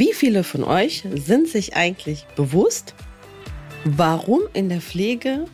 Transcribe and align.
Wie 0.00 0.14
viele 0.14 0.44
von 0.44 0.64
euch 0.64 1.04
sind 1.14 1.46
sich 1.46 1.76
eigentlich 1.76 2.24
bewusst, 2.34 2.94
warum 3.84 4.40
in 4.54 4.70
der 4.70 4.80
Pflege 4.80 5.44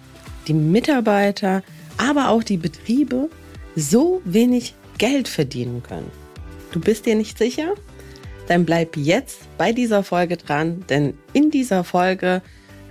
die 0.47 0.55
Mitarbeiter, 0.55 1.65
aber 1.97 2.29
auch 2.29 2.45
die 2.45 2.57
Betriebe 2.57 3.29
so 3.75 4.23
wenig 4.25 4.77
Geld 4.99 5.27
verdienen 5.27 5.83
können? 5.83 6.13
Du 6.71 6.79
bist 6.79 7.07
dir 7.07 7.17
nicht 7.17 7.39
sicher? 7.39 7.75
Dann 8.47 8.65
bleib 8.65 8.97
jetzt 8.97 9.41
bei 9.59 9.73
dieser 9.73 10.05
Folge 10.05 10.37
dran, 10.37 10.85
denn 10.89 11.15
in 11.33 11.51
dieser 11.51 11.83
Folge 11.83 12.41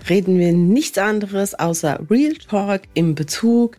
reden 0.09 0.37
wir 0.37 0.51
nichts 0.51 0.97
anderes 0.97 1.53
außer 1.53 2.01
Real 2.09 2.33
Talk 2.33 2.81
im 2.95 3.15
Bezug 3.15 3.77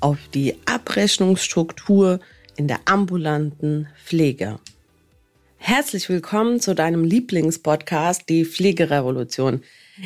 auf 0.00 0.16
die 0.32 0.56
Abrechnungsstruktur 0.64 2.20
in 2.56 2.68
der 2.68 2.80
ambulanten 2.86 3.86
Pflege. 4.02 4.58
Herzlich 5.60 6.08
willkommen 6.08 6.60
zu 6.60 6.74
deinem 6.74 7.04
Lieblingspodcast, 7.04 8.28
die 8.28 8.44
Pflegerevolution. 8.44 9.62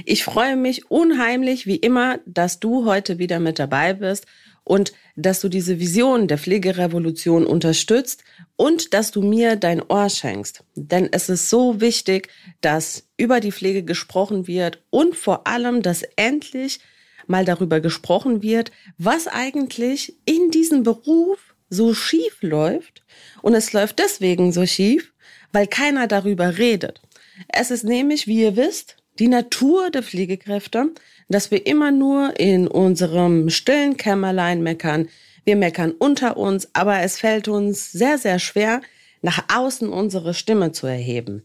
Ich 0.07 0.25
freue 0.25 0.57
mich 0.57 0.91
unheimlich, 0.91 1.67
wie 1.67 1.77
immer, 1.77 2.19
dass 2.25 2.59
du 2.59 2.87
heute 2.87 3.19
wieder 3.19 3.39
mit 3.39 3.59
dabei 3.59 3.93
bist 3.93 4.27
und 4.65 4.93
dass 5.15 5.41
du 5.41 5.49
diese 5.49 5.79
Vision 5.79 6.27
der 6.27 6.39
Pflegerevolution 6.39 7.47
unterstützt 7.47 8.25
und 8.57 8.95
dass 8.95 9.11
du 9.11 9.21
mir 9.21 9.57
dein 9.57 9.83
Ohr 9.83 10.09
schenkst. 10.09 10.65
Denn 10.75 11.09
es 11.13 11.29
ist 11.29 11.51
so 11.51 11.81
wichtig, 11.81 12.29
dass 12.63 13.05
über 13.19 13.39
die 13.39 13.53
Pflege 13.53 13.85
gesprochen 13.85 14.47
wird 14.47 14.83
und 14.91 15.15
vor 15.15 15.47
allem, 15.47 15.83
dass 15.83 16.03
endlich 16.17 16.81
mal 17.27 17.45
darüber 17.45 17.81
gesprochen 17.81 18.43
wird, 18.43 18.73
was 18.97 19.29
eigentlich 19.29 20.17
in 20.25 20.51
diesem 20.51 20.83
Beruf 20.83 21.55
so 21.69 21.95
schief 21.95 22.39
läuft. 22.41 23.03
Und 23.43 23.55
es 23.55 23.73
läuft 23.73 23.99
deswegen 23.99 24.53
so 24.53 24.67
schief, 24.67 25.12
weil 25.53 25.67
keiner 25.67 26.07
darüber 26.07 26.59
redet. 26.59 27.01
Es 27.49 27.71
ist 27.71 27.85
nämlich, 27.85 28.27
wie 28.27 28.43
ihr 28.43 28.57
wisst, 28.57 28.97
die 29.19 29.29
Natur 29.29 29.91
der 29.91 30.03
Pflegekräfte, 30.03 30.91
dass 31.29 31.51
wir 31.51 31.67
immer 31.67 31.91
nur 31.91 32.39
in 32.39 32.67
unserem 32.67 33.51
stillen 33.51 33.97
Kämmerlein 33.97 34.63
meckern. 34.63 35.09
Wir 35.45 35.57
meckern 35.57 35.93
unter 35.93 36.37
uns, 36.37 36.69
aber 36.73 37.01
es 37.01 37.19
fällt 37.19 37.49
uns 37.49 37.93
sehr, 37.93 38.19
sehr 38.19 38.39
schwer, 38.39 38.81
nach 39.23 39.45
außen 39.55 39.89
unsere 39.89 40.35
Stimme 40.35 40.73
zu 40.73 40.87
erheben. 40.87 41.45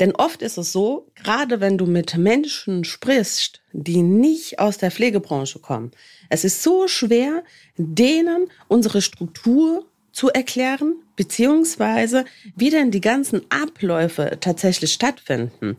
Denn 0.00 0.14
oft 0.14 0.42
ist 0.42 0.58
es 0.58 0.72
so, 0.72 1.08
gerade 1.14 1.60
wenn 1.60 1.78
du 1.78 1.86
mit 1.86 2.16
Menschen 2.16 2.84
sprichst, 2.84 3.60
die 3.72 4.02
nicht 4.02 4.58
aus 4.58 4.78
der 4.78 4.90
Pflegebranche 4.90 5.60
kommen, 5.60 5.92
es 6.28 6.44
ist 6.44 6.62
so 6.62 6.88
schwer, 6.88 7.44
denen 7.76 8.48
unsere 8.66 9.02
Struktur 9.02 9.86
zu 10.18 10.30
erklären, 10.30 10.96
beziehungsweise 11.14 12.24
wie 12.56 12.70
denn 12.70 12.90
die 12.90 13.00
ganzen 13.00 13.42
Abläufe 13.50 14.38
tatsächlich 14.40 14.92
stattfinden. 14.92 15.76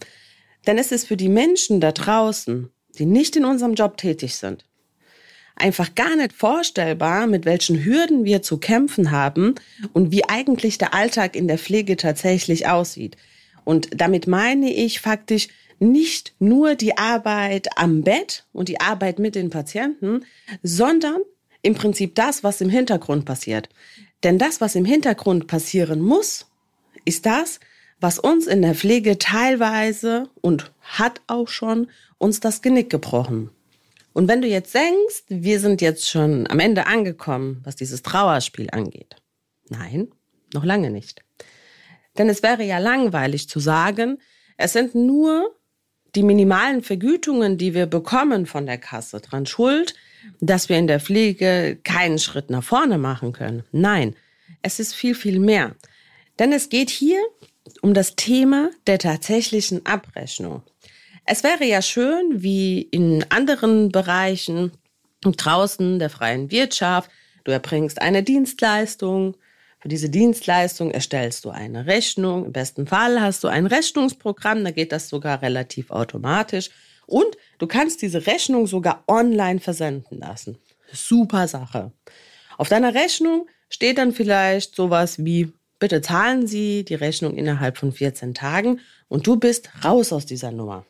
Denn 0.66 0.78
es 0.78 0.94
ist 0.94 1.10
für 1.10 1.18
die 1.18 1.28
Menschen 1.28 1.82
da 1.82 1.92
draußen, 1.92 2.70
die 2.98 3.06
nicht 3.06 3.36
in 3.36 3.44
unserem 3.44 3.74
Job 3.74 3.98
tätig 3.98 4.36
sind, 4.38 4.64
einfach 5.58 5.94
gar 5.94 6.16
nicht 6.16 6.32
vorstellbar, 6.32 7.28
mit 7.28 7.44
welchen 7.44 7.84
Hürden 7.84 8.24
wir 8.24 8.42
zu 8.42 8.60
kämpfen 8.60 9.12
haben 9.12 9.56
und 9.92 10.14
wie 10.14 10.24
eigentlich 10.24 10.78
der 10.78 10.94
Alltag 10.94 11.36
in 11.36 11.50
der 11.50 11.58
Pflege 11.58 11.98
tatsächlich 11.98 12.66
aussieht. 12.66 13.18
Und 13.66 13.90
damit 13.94 14.26
meine 14.26 14.74
ich 14.74 15.02
faktisch 15.02 15.50
nicht 15.80 16.34
nur 16.40 16.76
die 16.76 16.98
Arbeit 16.98 17.68
am 17.76 18.04
Bett 18.04 18.46
und 18.54 18.70
die 18.70 18.80
Arbeit 18.80 19.20
mit 19.20 19.36
den 19.36 19.50
Patienten, 19.50 20.26
sondern 20.64 21.24
im 21.62 21.76
Prinzip 21.76 22.16
das, 22.16 22.42
was 22.46 22.62
im 22.62 22.70
Hintergrund 22.70 23.26
passiert. 23.26 23.68
Denn 24.24 24.38
das, 24.38 24.62
was 24.62 24.76
im 24.76 24.86
Hintergrund 24.86 25.48
passieren 25.48 26.02
muss, 26.02 26.48
ist 27.06 27.26
das, 27.26 27.60
was 28.00 28.20
uns 28.20 28.48
in 28.48 28.62
der 28.62 28.76
Pflege 28.76 29.18
teilweise 29.18 30.30
und 30.42 30.72
hat 30.82 31.22
auch 31.28 31.48
schon 31.48 31.90
uns 32.18 32.40
das 32.40 32.62
Genick 32.62 32.90
gebrochen. 32.90 33.50
Und 34.14 34.28
wenn 34.28 34.42
du 34.42 34.48
jetzt 34.48 34.74
denkst, 34.74 35.24
wir 35.28 35.60
sind 35.60 35.82
jetzt 35.82 36.10
schon 36.10 36.48
am 36.48 36.60
Ende 36.60 36.88
angekommen, 36.88 37.62
was 37.64 37.76
dieses 37.76 38.02
Trauerspiel 38.02 38.70
angeht. 38.72 39.16
Nein, 39.70 40.10
noch 40.54 40.66
lange 40.66 40.90
nicht. 40.90 41.24
Denn 42.18 42.28
es 42.28 42.44
wäre 42.44 42.64
ja 42.64 42.80
langweilig 42.80 43.48
zu 43.48 43.60
sagen, 43.60 44.18
es 44.58 44.74
sind 44.74 44.96
nur 44.96 45.56
die 46.16 46.24
minimalen 46.24 46.82
Vergütungen, 46.82 47.58
die 47.58 47.74
wir 47.74 47.86
bekommen 47.86 48.46
von 48.46 48.66
der 48.66 48.78
Kasse 48.78 49.22
dran 49.22 49.46
schuld, 49.46 49.94
dass 50.40 50.70
wir 50.70 50.78
in 50.78 50.88
der 50.88 51.00
Pflege 51.00 51.78
keinen 51.84 52.20
Schritt 52.20 52.50
nach 52.50 52.64
vorne 52.64 52.98
machen 52.98 53.34
können. 53.34 53.64
Nein, 53.72 54.16
es 54.62 54.80
ist 54.80 54.94
viel, 54.94 55.16
viel 55.16 55.40
mehr. 55.40 55.76
Denn 56.38 56.52
es 56.52 56.70
geht 56.70 56.90
hier 56.90 57.22
um 57.82 57.94
das 57.94 58.16
Thema 58.16 58.72
der 58.88 59.00
tatsächlichen 59.00 59.86
Abrechnung. 59.86 60.64
Es 61.26 61.44
wäre 61.44 61.66
ja 61.66 61.82
schön, 61.82 62.42
wie 62.42 62.82
in 62.82 63.26
anderen 63.30 63.92
Bereichen 63.92 64.72
draußen 65.22 66.00
der 66.00 66.10
freien 66.10 66.50
Wirtschaft, 66.50 67.12
du 67.44 67.52
erbringst 67.52 68.02
eine 68.02 68.24
Dienstleistung, 68.24 69.36
für 69.80 69.88
diese 69.88 70.10
Dienstleistung 70.10 70.92
erstellst 70.92 71.46
du 71.46 71.52
eine 71.52 71.86
Rechnung. 71.86 72.46
Im 72.46 72.52
besten 72.52 72.86
Fall 72.86 73.22
hast 73.22 73.44
du 73.46 73.48
ein 73.48 73.66
Rechnungsprogramm, 73.66 74.64
da 74.66 74.72
geht 74.72 74.92
das 74.92 75.08
sogar 75.08 75.42
relativ 75.42 75.90
automatisch. 75.90 76.70
Und 77.06 77.38
du 77.60 77.68
kannst 77.68 78.02
diese 78.02 78.26
Rechnung 78.26 78.66
sogar 78.66 79.04
online 79.08 79.60
versenden 79.60 80.20
lassen. 80.20 80.58
Super 80.92 81.48
Sache. 81.48 81.92
Auf 82.58 82.70
deiner 82.70 82.96
Rechnung 82.96 83.48
steht 83.70 84.00
dann 84.00 84.12
vielleicht 84.12 84.76
sowas 84.76 85.24
wie 85.24 85.54
bitte 85.78 86.02
zahlen 86.02 86.48
Sie 86.48 86.84
die 86.84 86.96
Rechnung 86.96 87.36
innerhalb 87.36 87.78
von 87.78 87.92
14 87.92 88.34
Tagen 88.34 88.82
und 89.08 89.28
du 89.28 89.38
bist 89.38 89.70
raus 89.86 90.12
aus 90.12 90.26
dieser 90.26 90.52
Nummer. 90.52 90.86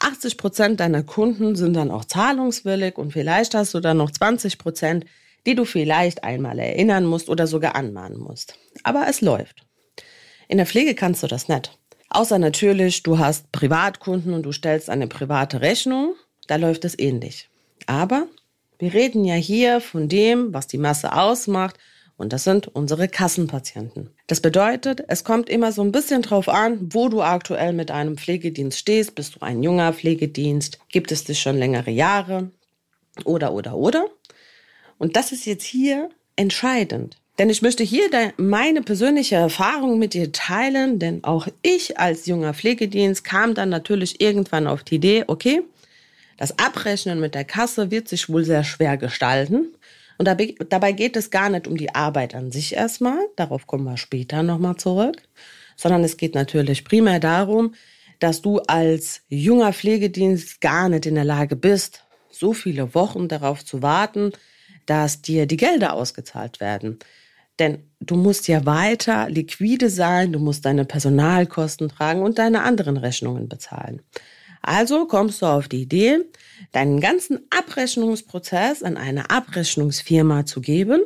80 0.00 0.38
Prozent 0.38 0.80
deiner 0.80 1.02
Kunden 1.02 1.56
sind 1.56 1.74
dann 1.74 1.90
auch 1.90 2.04
zahlungswillig 2.04 2.96
und 2.96 3.12
vielleicht 3.12 3.54
hast 3.54 3.74
du 3.74 3.80
dann 3.80 3.96
noch 3.96 4.10
20 4.10 4.58
Prozent, 4.58 5.04
die 5.46 5.54
du 5.54 5.64
vielleicht 5.64 6.24
einmal 6.24 6.58
erinnern 6.58 7.04
musst 7.04 7.28
oder 7.28 7.46
sogar 7.46 7.74
anmahnen 7.74 8.18
musst. 8.18 8.56
Aber 8.84 9.06
es 9.08 9.20
läuft. 9.20 9.66
In 10.46 10.58
der 10.58 10.66
Pflege 10.66 10.94
kannst 10.94 11.22
du 11.22 11.26
das 11.26 11.48
nicht. 11.48 11.77
Außer 12.10 12.38
natürlich, 12.38 13.02
du 13.02 13.18
hast 13.18 13.52
Privatkunden 13.52 14.32
und 14.32 14.42
du 14.42 14.52
stellst 14.52 14.88
eine 14.88 15.06
private 15.06 15.60
Rechnung, 15.60 16.14
da 16.46 16.56
läuft 16.56 16.84
es 16.84 16.98
ähnlich. 16.98 17.48
Aber 17.86 18.26
wir 18.78 18.94
reden 18.94 19.24
ja 19.24 19.34
hier 19.34 19.80
von 19.80 20.08
dem, 20.08 20.54
was 20.54 20.66
die 20.66 20.78
Masse 20.78 21.12
ausmacht 21.12 21.76
und 22.18 22.32
das 22.32 22.44
sind 22.44 22.66
unsere 22.68 23.08
Kassenpatienten. 23.08 24.10
Das 24.26 24.40
bedeutet, 24.40 25.04
es 25.06 25.22
kommt 25.22 25.48
immer 25.48 25.70
so 25.70 25.82
ein 25.82 25.92
bisschen 25.92 26.22
drauf 26.22 26.48
an, 26.48 26.92
wo 26.92 27.08
du 27.08 27.22
aktuell 27.22 27.72
mit 27.72 27.90
einem 27.90 28.18
Pflegedienst 28.18 28.78
stehst. 28.78 29.14
Bist 29.14 29.36
du 29.36 29.40
ein 29.40 29.62
junger 29.62 29.92
Pflegedienst? 29.92 30.80
Gibt 30.88 31.12
es 31.12 31.24
dich 31.24 31.40
schon 31.40 31.56
längere 31.56 31.92
Jahre? 31.92 32.50
Oder, 33.24 33.52
oder, 33.52 33.76
oder? 33.76 34.06
Und 34.98 35.14
das 35.14 35.30
ist 35.30 35.46
jetzt 35.46 35.64
hier 35.64 36.10
entscheidend. 36.34 37.18
Denn 37.38 37.50
ich 37.50 37.62
möchte 37.62 37.84
hier 37.84 38.10
meine 38.36 38.82
persönliche 38.82 39.36
Erfahrung 39.36 39.98
mit 39.98 40.12
dir 40.12 40.32
teilen, 40.32 40.98
denn 40.98 41.22
auch 41.22 41.46
ich 41.62 41.98
als 41.98 42.26
junger 42.26 42.52
Pflegedienst 42.52 43.22
kam 43.22 43.54
dann 43.54 43.68
natürlich 43.68 44.20
irgendwann 44.20 44.66
auf 44.66 44.82
die 44.82 44.96
Idee, 44.96 45.24
okay, 45.28 45.62
das 46.36 46.58
Abrechnen 46.58 47.20
mit 47.20 47.34
der 47.36 47.44
Kasse 47.44 47.92
wird 47.92 48.08
sich 48.08 48.28
wohl 48.28 48.44
sehr 48.44 48.64
schwer 48.64 48.96
gestalten. 48.96 49.68
Und 50.18 50.26
dabei 50.26 50.92
geht 50.92 51.16
es 51.16 51.30
gar 51.30 51.48
nicht 51.48 51.68
um 51.68 51.76
die 51.76 51.94
Arbeit 51.94 52.34
an 52.34 52.50
sich 52.50 52.74
erstmal, 52.74 53.18
darauf 53.36 53.68
kommen 53.68 53.84
wir 53.84 53.96
später 53.96 54.42
nochmal 54.42 54.76
zurück, 54.76 55.22
sondern 55.76 56.02
es 56.02 56.16
geht 56.16 56.34
natürlich 56.34 56.84
primär 56.84 57.20
darum, 57.20 57.74
dass 58.18 58.42
du 58.42 58.58
als 58.66 59.20
junger 59.28 59.72
Pflegedienst 59.72 60.60
gar 60.60 60.88
nicht 60.88 61.06
in 61.06 61.14
der 61.14 61.24
Lage 61.24 61.54
bist, 61.54 62.02
so 62.30 62.52
viele 62.52 62.96
Wochen 62.96 63.28
darauf 63.28 63.64
zu 63.64 63.80
warten, 63.80 64.32
dass 64.86 65.22
dir 65.22 65.46
die 65.46 65.56
Gelder 65.56 65.92
ausgezahlt 65.92 66.58
werden. 66.58 66.98
Denn 67.58 67.82
du 68.00 68.16
musst 68.16 68.48
ja 68.48 68.64
weiter 68.66 69.28
liquide 69.28 69.90
sein, 69.90 70.32
du 70.32 70.38
musst 70.38 70.64
deine 70.64 70.84
Personalkosten 70.84 71.88
tragen 71.88 72.22
und 72.22 72.38
deine 72.38 72.62
anderen 72.62 72.96
Rechnungen 72.96 73.48
bezahlen. 73.48 74.02
Also 74.62 75.06
kommst 75.06 75.42
du 75.42 75.46
auf 75.46 75.68
die 75.68 75.82
Idee, 75.82 76.20
deinen 76.72 77.00
ganzen 77.00 77.40
Abrechnungsprozess 77.50 78.82
an 78.82 78.96
eine 78.96 79.30
Abrechnungsfirma 79.30 80.46
zu 80.46 80.60
geben 80.60 81.00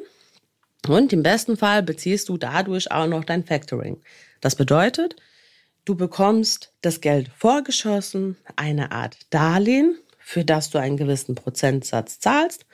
und 0.89 1.13
im 1.13 1.23
besten 1.23 1.57
Fall 1.57 1.83
beziehst 1.83 2.29
du 2.29 2.37
dadurch 2.37 2.91
auch 2.91 3.07
noch 3.07 3.25
dein 3.25 3.45
Factoring. 3.45 4.01
Das 4.41 4.57
bedeutet, 4.57 5.17
du 5.85 5.95
bekommst 5.95 6.73
das 6.81 7.01
Geld 7.01 7.31
vorgeschossen, 7.37 8.37
eine 8.57 8.91
Art 8.91 9.17
Darlehen, 9.31 9.97
für 10.19 10.45
das 10.45 10.71
du 10.71 10.79
einen 10.79 10.97
gewissen 10.97 11.35
Prozentsatz 11.35 12.19
zahlst, 12.19 12.67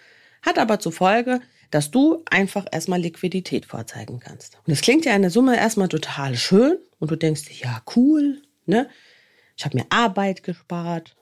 hat 0.43 0.59
aber 0.59 0.79
zur 0.79 0.93
Folge, 0.93 1.41
dass 1.71 1.91
du 1.91 2.23
einfach 2.31 2.67
erstmal 2.71 3.01
Liquidität 3.01 3.67
vorzeigen 3.67 4.21
kannst. 4.21 4.59
Und 4.67 4.73
es 4.73 4.81
klingt 4.81 5.05
ja 5.05 5.13
eine 5.15 5.31
Summe 5.31 5.57
erstmal 5.57 5.89
total 5.89 6.37
schön 6.37 6.79
und 6.99 7.11
du 7.11 7.17
denkst, 7.17 7.45
ja, 7.63 7.83
cool, 7.97 8.43
ne? 8.67 8.89
Ich 9.57 9.65
habe 9.65 9.77
mir 9.77 9.87
Arbeit 9.91 10.45
gespart. 10.45 11.17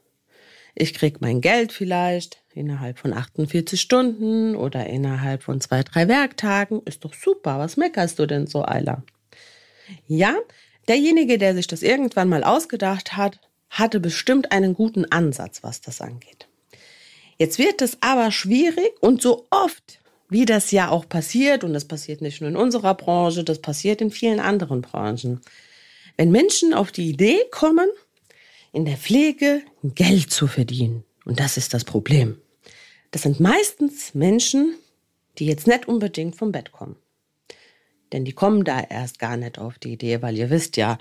Ich 0.74 0.92
krieg 0.92 1.22
mein 1.22 1.40
Geld 1.40 1.72
vielleicht 1.72 2.42
innerhalb 2.52 2.98
von 2.98 3.14
48 3.14 3.80
Stunden 3.80 4.56
oder 4.56 4.86
innerhalb 4.86 5.42
von 5.42 5.60
zwei, 5.60 5.82
drei 5.82 6.06
Werktagen. 6.06 6.82
Ist 6.84 7.04
doch 7.04 7.14
super. 7.14 7.58
Was 7.58 7.78
meckerst 7.78 8.18
du 8.18 8.26
denn 8.26 8.46
so, 8.46 8.62
Ayla? 8.62 9.02
Ja, 10.06 10.36
Derjenige, 10.88 11.38
der 11.38 11.54
sich 11.54 11.66
das 11.66 11.82
irgendwann 11.82 12.28
mal 12.28 12.44
ausgedacht 12.44 13.16
hat, 13.16 13.40
hatte 13.70 13.98
bestimmt 13.98 14.52
einen 14.52 14.74
guten 14.74 15.10
Ansatz, 15.10 15.62
was 15.62 15.80
das 15.80 16.00
angeht. 16.00 16.48
Jetzt 17.38 17.58
wird 17.58 17.82
es 17.82 17.98
aber 18.00 18.30
schwierig 18.30 18.92
und 19.00 19.20
so 19.20 19.46
oft, 19.50 19.98
wie 20.28 20.44
das 20.44 20.70
ja 20.70 20.90
auch 20.90 21.08
passiert, 21.08 21.64
und 21.64 21.72
das 21.72 21.84
passiert 21.84 22.20
nicht 22.20 22.40
nur 22.40 22.50
in 22.50 22.56
unserer 22.56 22.94
Branche, 22.94 23.44
das 23.44 23.60
passiert 23.60 24.00
in 24.00 24.10
vielen 24.10 24.40
anderen 24.40 24.82
Branchen. 24.82 25.40
Wenn 26.16 26.30
Menschen 26.30 26.74
auf 26.74 26.92
die 26.92 27.08
Idee 27.08 27.38
kommen, 27.50 27.88
in 28.72 28.84
der 28.84 28.96
Pflege 28.96 29.62
Geld 29.82 30.30
zu 30.30 30.46
verdienen, 30.46 31.04
und 31.24 31.40
das 31.40 31.56
ist 31.56 31.74
das 31.74 31.84
Problem. 31.84 32.38
Das 33.10 33.22
sind 33.22 33.40
meistens 33.40 34.14
Menschen, 34.14 34.74
die 35.38 35.46
jetzt 35.46 35.66
nicht 35.66 35.88
unbedingt 35.88 36.36
vom 36.36 36.52
Bett 36.52 36.72
kommen. 36.72 36.96
Denn 38.12 38.24
die 38.24 38.32
kommen 38.32 38.64
da 38.64 38.80
erst 38.80 39.18
gar 39.18 39.36
nicht 39.36 39.58
auf 39.58 39.78
die 39.78 39.92
Idee, 39.92 40.22
weil 40.22 40.36
ihr 40.36 40.50
wisst 40.50 40.76
ja, 40.76 40.98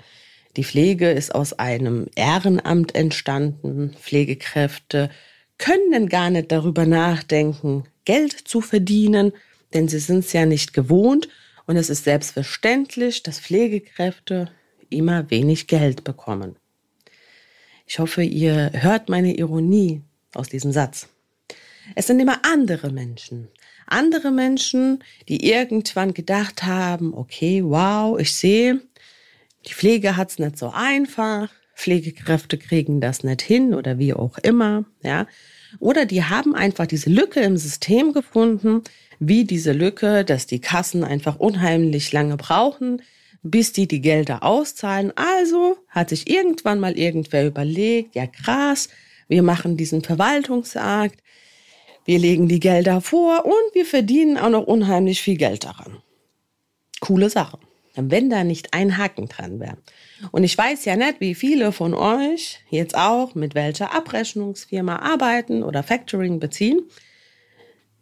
die 0.56 0.64
Pflege 0.64 1.10
ist 1.10 1.34
aus 1.34 1.52
einem 1.52 2.06
Ehrenamt 2.14 2.94
entstanden. 2.94 3.94
Pflegekräfte 4.00 5.10
können 5.58 6.08
gar 6.08 6.30
nicht 6.30 6.50
darüber 6.50 6.86
nachdenken, 6.86 7.84
Geld 8.06 8.32
zu 8.32 8.62
verdienen, 8.62 9.32
denn 9.74 9.88
sie 9.88 9.98
sind 9.98 10.20
es 10.20 10.32
ja 10.32 10.46
nicht 10.46 10.72
gewohnt. 10.72 11.28
Und 11.66 11.76
es 11.76 11.90
ist 11.90 12.04
selbstverständlich, 12.04 13.22
dass 13.22 13.40
Pflegekräfte 13.40 14.50
immer 14.88 15.30
wenig 15.30 15.66
Geld 15.66 16.04
bekommen. 16.04 16.56
Ich 17.86 17.98
hoffe, 17.98 18.22
ihr 18.22 18.70
hört 18.72 19.08
meine 19.08 19.36
Ironie 19.36 20.00
aus 20.34 20.48
diesem 20.48 20.72
Satz. 20.72 21.08
Es 21.94 22.06
sind 22.06 22.18
immer 22.18 22.44
andere 22.44 22.90
Menschen. 22.90 23.48
Andere 23.86 24.32
Menschen, 24.32 25.04
die 25.28 25.48
irgendwann 25.48 26.14
gedacht 26.14 26.64
haben, 26.64 27.14
okay, 27.14 27.62
wow, 27.62 28.18
ich 28.18 28.34
sehe, 28.34 28.80
die 29.66 29.74
Pflege 29.74 30.16
hat's 30.16 30.38
nicht 30.38 30.58
so 30.58 30.70
einfach, 30.74 31.50
Pflegekräfte 31.74 32.58
kriegen 32.58 33.00
das 33.00 33.22
nicht 33.22 33.42
hin 33.42 33.74
oder 33.74 33.98
wie 33.98 34.14
auch 34.14 34.38
immer, 34.38 34.84
ja. 35.02 35.26
Oder 35.78 36.06
die 36.06 36.24
haben 36.24 36.54
einfach 36.54 36.86
diese 36.86 37.10
Lücke 37.10 37.40
im 37.40 37.56
System 37.56 38.12
gefunden, 38.12 38.82
wie 39.18 39.44
diese 39.44 39.72
Lücke, 39.72 40.24
dass 40.24 40.46
die 40.46 40.60
Kassen 40.60 41.04
einfach 41.04 41.38
unheimlich 41.38 42.12
lange 42.12 42.36
brauchen, 42.36 43.02
bis 43.42 43.72
die 43.72 43.86
die 43.86 44.00
Gelder 44.00 44.42
auszahlen. 44.42 45.12
Also 45.16 45.78
hat 45.88 46.10
sich 46.10 46.28
irgendwann 46.28 46.80
mal 46.80 46.98
irgendwer 46.98 47.46
überlegt, 47.46 48.14
ja 48.14 48.26
krass, 48.26 48.88
wir 49.28 49.42
machen 49.42 49.76
diesen 49.76 50.02
Verwaltungsakt, 50.02 51.22
wir 52.04 52.18
legen 52.18 52.48
die 52.48 52.60
Gelder 52.60 53.00
vor 53.00 53.44
und 53.44 53.74
wir 53.74 53.84
verdienen 53.84 54.38
auch 54.38 54.50
noch 54.50 54.66
unheimlich 54.66 55.20
viel 55.22 55.36
Geld 55.36 55.64
daran. 55.64 55.98
Coole 57.00 57.30
Sache. 57.30 57.58
Wenn 57.94 58.30
da 58.30 58.44
nicht 58.44 58.74
ein 58.74 58.98
Haken 58.98 59.28
dran 59.28 59.58
wäre. 59.58 59.78
Und 60.32 60.44
ich 60.44 60.56
weiß 60.56 60.84
ja 60.84 60.96
nicht, 60.96 61.20
wie 61.20 61.34
viele 61.34 61.72
von 61.72 61.94
euch 61.94 62.60
jetzt 62.70 62.96
auch 62.96 63.34
mit 63.34 63.54
welcher 63.54 63.94
Abrechnungsfirma 63.94 64.96
arbeiten 64.96 65.62
oder 65.62 65.82
Factoring 65.82 66.40
beziehen. 66.40 66.80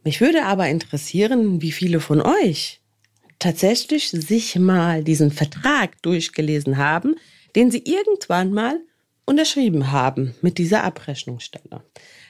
Mich 0.05 0.21
würde 0.21 0.45
aber 0.45 0.69
interessieren, 0.69 1.61
wie 1.63 1.73
viele 1.73 2.01
von 2.01 2.21
euch 2.21 2.81
tatsächlich 3.39 4.11
sich 4.11 4.57
mal 4.57 5.03
diesen 5.03 5.31
Vertrag 5.31 6.01
durchgelesen 6.03 6.77
haben, 6.77 7.17
den 7.57 7.71
sie 7.71 7.83
irgendwann 7.85 8.53
mal 8.53 8.81
unterschrieben 9.25 9.91
haben 9.91 10.35
mit 10.43 10.59
dieser 10.59 10.85
Abrechnungsstelle. 10.85 11.83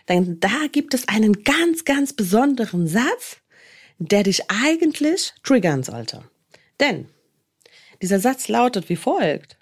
Denn 0.09 0.39
da 0.41 0.67
gibt 0.71 0.95
es 0.95 1.09
einen 1.09 1.45
ganz, 1.45 1.85
ganz 1.85 2.13
besonderen 2.13 2.87
Satz, 2.87 3.39
der 3.99 4.23
dich 4.23 4.51
eigentlich 4.51 5.33
triggern 5.43 5.83
sollte. 5.83 6.25
Denn 6.81 7.07
dieser 8.03 8.21
Satz 8.21 8.49
lautet 8.49 8.89
wie 8.89 8.97
folgt. 8.97 9.59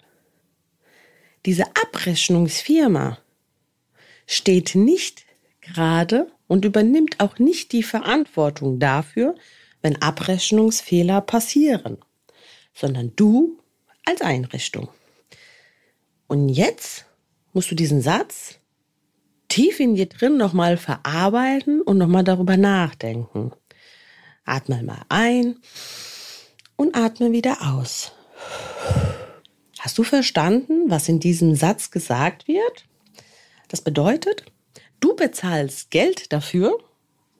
Diese 1.45 1.65
Abrechnungsfirma 1.75 3.17
steht 4.27 4.75
nicht 4.75 5.25
gerade 5.61 6.31
und 6.47 6.65
übernimmt 6.65 7.19
auch 7.19 7.39
nicht 7.39 7.71
die 7.71 7.83
Verantwortung 7.83 8.79
dafür, 8.79 9.35
wenn 9.81 10.01
Abrechnungsfehler 10.01 11.21
passieren, 11.21 11.97
sondern 12.73 13.13
du 13.15 13.59
als 14.05 14.21
Einrichtung. 14.21 14.89
Und 16.27 16.49
jetzt 16.49 17.05
musst 17.51 17.71
du 17.71 17.75
diesen 17.75 18.01
Satz 18.01 18.59
tief 19.49 19.79
in 19.79 19.95
dir 19.95 20.07
drin 20.07 20.37
nochmal 20.37 20.77
verarbeiten 20.77 21.81
und 21.81 21.97
nochmal 21.97 22.23
darüber 22.23 22.57
nachdenken. 22.57 23.51
Atme 24.45 24.81
mal 24.83 25.05
ein 25.09 25.57
und 26.75 26.95
atme 26.95 27.31
wieder 27.31 27.57
aus. 27.61 28.13
Hast 29.83 29.97
du 29.97 30.03
verstanden, 30.03 30.89
was 30.89 31.09
in 31.09 31.19
diesem 31.19 31.55
Satz 31.55 31.91
gesagt 31.91 32.47
wird? 32.47 32.85
Das 33.67 33.81
bedeutet, 33.81 34.45
du 35.01 35.13
bezahlst 35.13 35.91
Geld 35.91 36.31
dafür, 36.31 36.77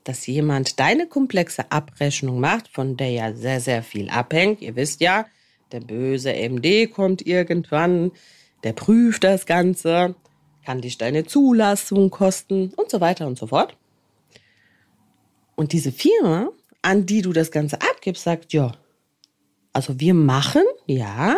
dass 0.04 0.28
jemand 0.28 0.78
deine 0.78 1.08
komplexe 1.08 1.72
Abrechnung 1.72 2.42
macht, 2.42 2.68
von 2.68 2.98
der 2.98 3.12
ja 3.12 3.34
sehr, 3.34 3.62
sehr 3.62 3.82
viel 3.82 4.10
abhängt. 4.10 4.62
Ihr 4.62 4.76
wisst 4.76 5.00
ja, 5.00 5.26
der 5.72 5.80
böse 5.80 6.34
MD 6.34 6.92
kommt 6.92 7.26
irgendwann, 7.26 8.12
der 8.66 8.74
prüft 8.74 9.24
das 9.24 9.46
Ganze 9.46 10.14
kann 10.66 10.82
dich 10.82 10.98
deine 10.98 11.24
Zulassung 11.24 12.10
kosten 12.10 12.74
und 12.76 12.92
so 12.92 13.00
weiter 13.00 13.26
und 13.26 13.38
so 13.38 13.48
fort. 13.48 13.78
Und 15.56 15.72
diese 15.72 15.94
Firma, 15.94 16.50
an 16.82 17.06
die 17.06 17.22
du 17.22 17.32
das 17.32 17.52
Ganze 17.52 17.82
abgibst, 17.82 18.24
sagt, 18.24 18.52
ja, 18.52 18.74
also 19.72 19.98
wir 20.02 20.14
machen, 20.14 20.64
ja, 20.88 21.38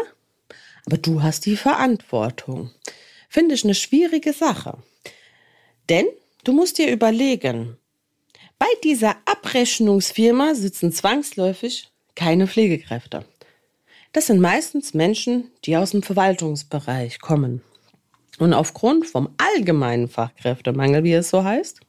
aber 0.86 0.98
du 0.98 1.24
hast 1.24 1.46
die 1.46 1.58
Verantwortung. 1.58 2.72
Finde 3.30 3.56
ich 3.56 3.64
eine 3.64 3.76
schwierige 3.76 4.34
Sache. 4.34 4.78
Denn 5.90 6.06
du 6.44 6.54
musst 6.54 6.78
dir 6.78 6.92
überlegen, 6.92 7.78
bei 8.58 8.68
dieser 8.84 9.18
Abrechnungsfirma 9.26 10.56
sitzen 10.56 10.92
zwangsläufig 10.92 11.90
keine 12.16 12.48
Pflegekräfte. 12.48 13.26
Das 14.14 14.28
sind 14.28 14.40
meistens 14.40 14.94
Menschen, 14.94 15.52
die 15.66 15.76
aus 15.76 15.92
dem 15.92 16.02
Verwaltungsbereich 16.02 17.20
kommen. 17.20 17.62
Und 18.40 18.54
aufgrund 18.54 19.08
vom 19.08 19.36
allgemeinen 19.38 20.08
Fachkräftemangel, 20.08 21.04
wie 21.04 21.14
es 21.14 21.30
so 21.30 21.44
heißt, 21.44 21.82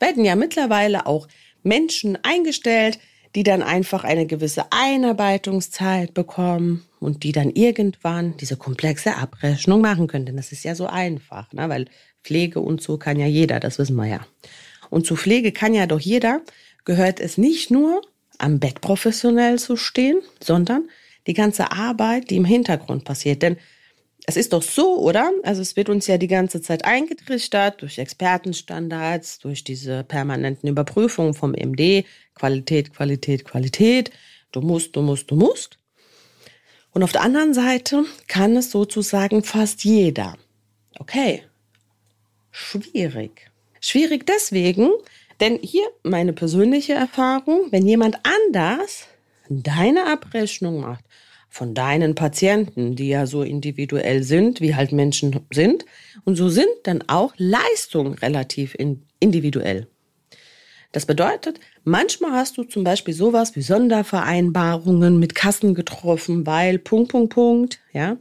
werden 0.00 0.24
ja 0.24 0.34
mittlerweile 0.34 1.06
auch 1.06 1.28
Menschen 1.62 2.18
eingestellt, 2.24 2.98
die 3.34 3.42
dann 3.42 3.62
einfach 3.62 4.04
eine 4.04 4.26
gewisse 4.26 4.66
Einarbeitungszeit 4.70 6.14
bekommen 6.14 6.84
und 7.00 7.22
die 7.22 7.32
dann 7.32 7.50
irgendwann 7.50 8.36
diese 8.36 8.56
komplexe 8.56 9.16
Abrechnung 9.16 9.80
machen 9.80 10.06
können. 10.06 10.26
Denn 10.26 10.36
das 10.36 10.52
ist 10.52 10.64
ja 10.64 10.74
so 10.74 10.86
einfach, 10.86 11.52
ne? 11.52 11.68
weil 11.68 11.86
Pflege 12.22 12.60
und 12.60 12.82
so 12.82 12.98
kann 12.98 13.18
ja 13.18 13.26
jeder, 13.26 13.58
das 13.58 13.78
wissen 13.78 13.96
wir 13.96 14.06
ja. 14.06 14.26
Und 14.90 15.06
zu 15.06 15.16
Pflege 15.16 15.52
kann 15.52 15.74
ja 15.74 15.86
doch 15.86 16.00
jeder, 16.00 16.42
gehört 16.84 17.20
es 17.20 17.38
nicht 17.38 17.70
nur 17.70 18.02
am 18.38 18.58
Bett 18.60 18.80
professionell 18.80 19.58
zu 19.58 19.76
stehen, 19.76 20.20
sondern 20.42 20.88
die 21.26 21.34
ganze 21.34 21.72
Arbeit, 21.72 22.30
die 22.30 22.36
im 22.36 22.44
Hintergrund 22.44 23.04
passiert. 23.04 23.42
Denn 23.42 23.56
es 24.26 24.36
ist 24.36 24.52
doch 24.52 24.62
so, 24.62 24.98
oder? 24.98 25.30
Also 25.42 25.62
es 25.62 25.74
wird 25.76 25.88
uns 25.88 26.06
ja 26.06 26.16
die 26.16 26.28
ganze 26.28 26.60
Zeit 26.60 26.84
eingetrichtert 26.84 27.82
durch 27.82 27.98
Expertenstandards, 27.98 29.40
durch 29.40 29.64
diese 29.64 30.04
permanenten 30.04 30.68
Überprüfungen 30.68 31.34
vom 31.34 31.52
MD, 31.52 32.04
Qualität, 32.34 32.92
Qualität, 32.94 33.44
Qualität. 33.44 34.10
Du 34.52 34.60
musst, 34.60 34.96
du 34.96 35.02
musst, 35.02 35.30
du 35.30 35.36
musst. 35.36 35.78
Und 36.92 37.02
auf 37.02 37.12
der 37.12 37.22
anderen 37.22 37.54
Seite 37.54 38.04
kann 38.28 38.56
es 38.56 38.70
sozusagen 38.70 39.42
fast 39.42 39.84
jeder. 39.84 40.36
Okay. 40.98 41.42
Schwierig. 42.50 43.50
Schwierig 43.80 44.26
deswegen, 44.26 44.90
denn 45.40 45.58
hier 45.62 45.84
meine 46.02 46.32
persönliche 46.32 46.92
Erfahrung, 46.92 47.68
wenn 47.70 47.86
jemand 47.86 48.18
anders 48.22 49.08
deine 49.48 50.06
Abrechnung 50.06 50.80
macht 50.80 51.04
von 51.48 51.74
deinen 51.74 52.14
Patienten, 52.14 52.96
die 52.96 53.08
ja 53.08 53.26
so 53.26 53.42
individuell 53.42 54.22
sind, 54.22 54.60
wie 54.60 54.74
halt 54.74 54.92
Menschen 54.92 55.40
sind. 55.50 55.84
Und 56.24 56.36
so 56.36 56.48
sind 56.48 56.70
dann 56.84 57.02
auch 57.08 57.34
Leistungen 57.36 58.14
relativ 58.14 58.76
individuell. 59.20 59.88
Das 60.92 61.06
bedeutet, 61.06 61.58
manchmal 61.84 62.32
hast 62.32 62.58
du 62.58 62.64
zum 62.64 62.84
Beispiel 62.84 63.14
sowas 63.14 63.56
wie 63.56 63.62
Sondervereinbarungen 63.62 65.18
mit 65.18 65.34
Kassen 65.34 65.74
getroffen, 65.74 66.46
weil 66.46 66.78
Punkt, 66.78 67.10
Punkt, 67.10 67.32
Punkt, 67.32 67.80
ja. 67.92 68.18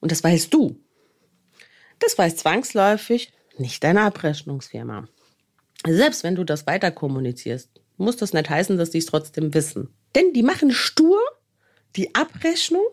Und 0.00 0.12
das 0.12 0.22
weißt 0.22 0.52
du. 0.52 0.78
Das 1.98 2.18
weiß 2.18 2.36
zwangsläufig 2.36 3.32
nicht 3.56 3.82
deine 3.82 4.02
Abrechnungsfirma. 4.02 5.08
Selbst 5.86 6.22
wenn 6.22 6.34
du 6.34 6.44
das 6.44 6.66
weiter 6.66 6.90
kommunizierst, 6.90 7.70
muss 7.96 8.18
das 8.18 8.34
nicht 8.34 8.50
heißen, 8.50 8.76
dass 8.76 8.90
die 8.90 8.98
es 8.98 9.06
trotzdem 9.06 9.54
wissen. 9.54 9.88
Denn 10.14 10.34
die 10.34 10.42
machen 10.42 10.72
stur 10.72 11.18
die 11.96 12.14
Abrechnung, 12.14 12.84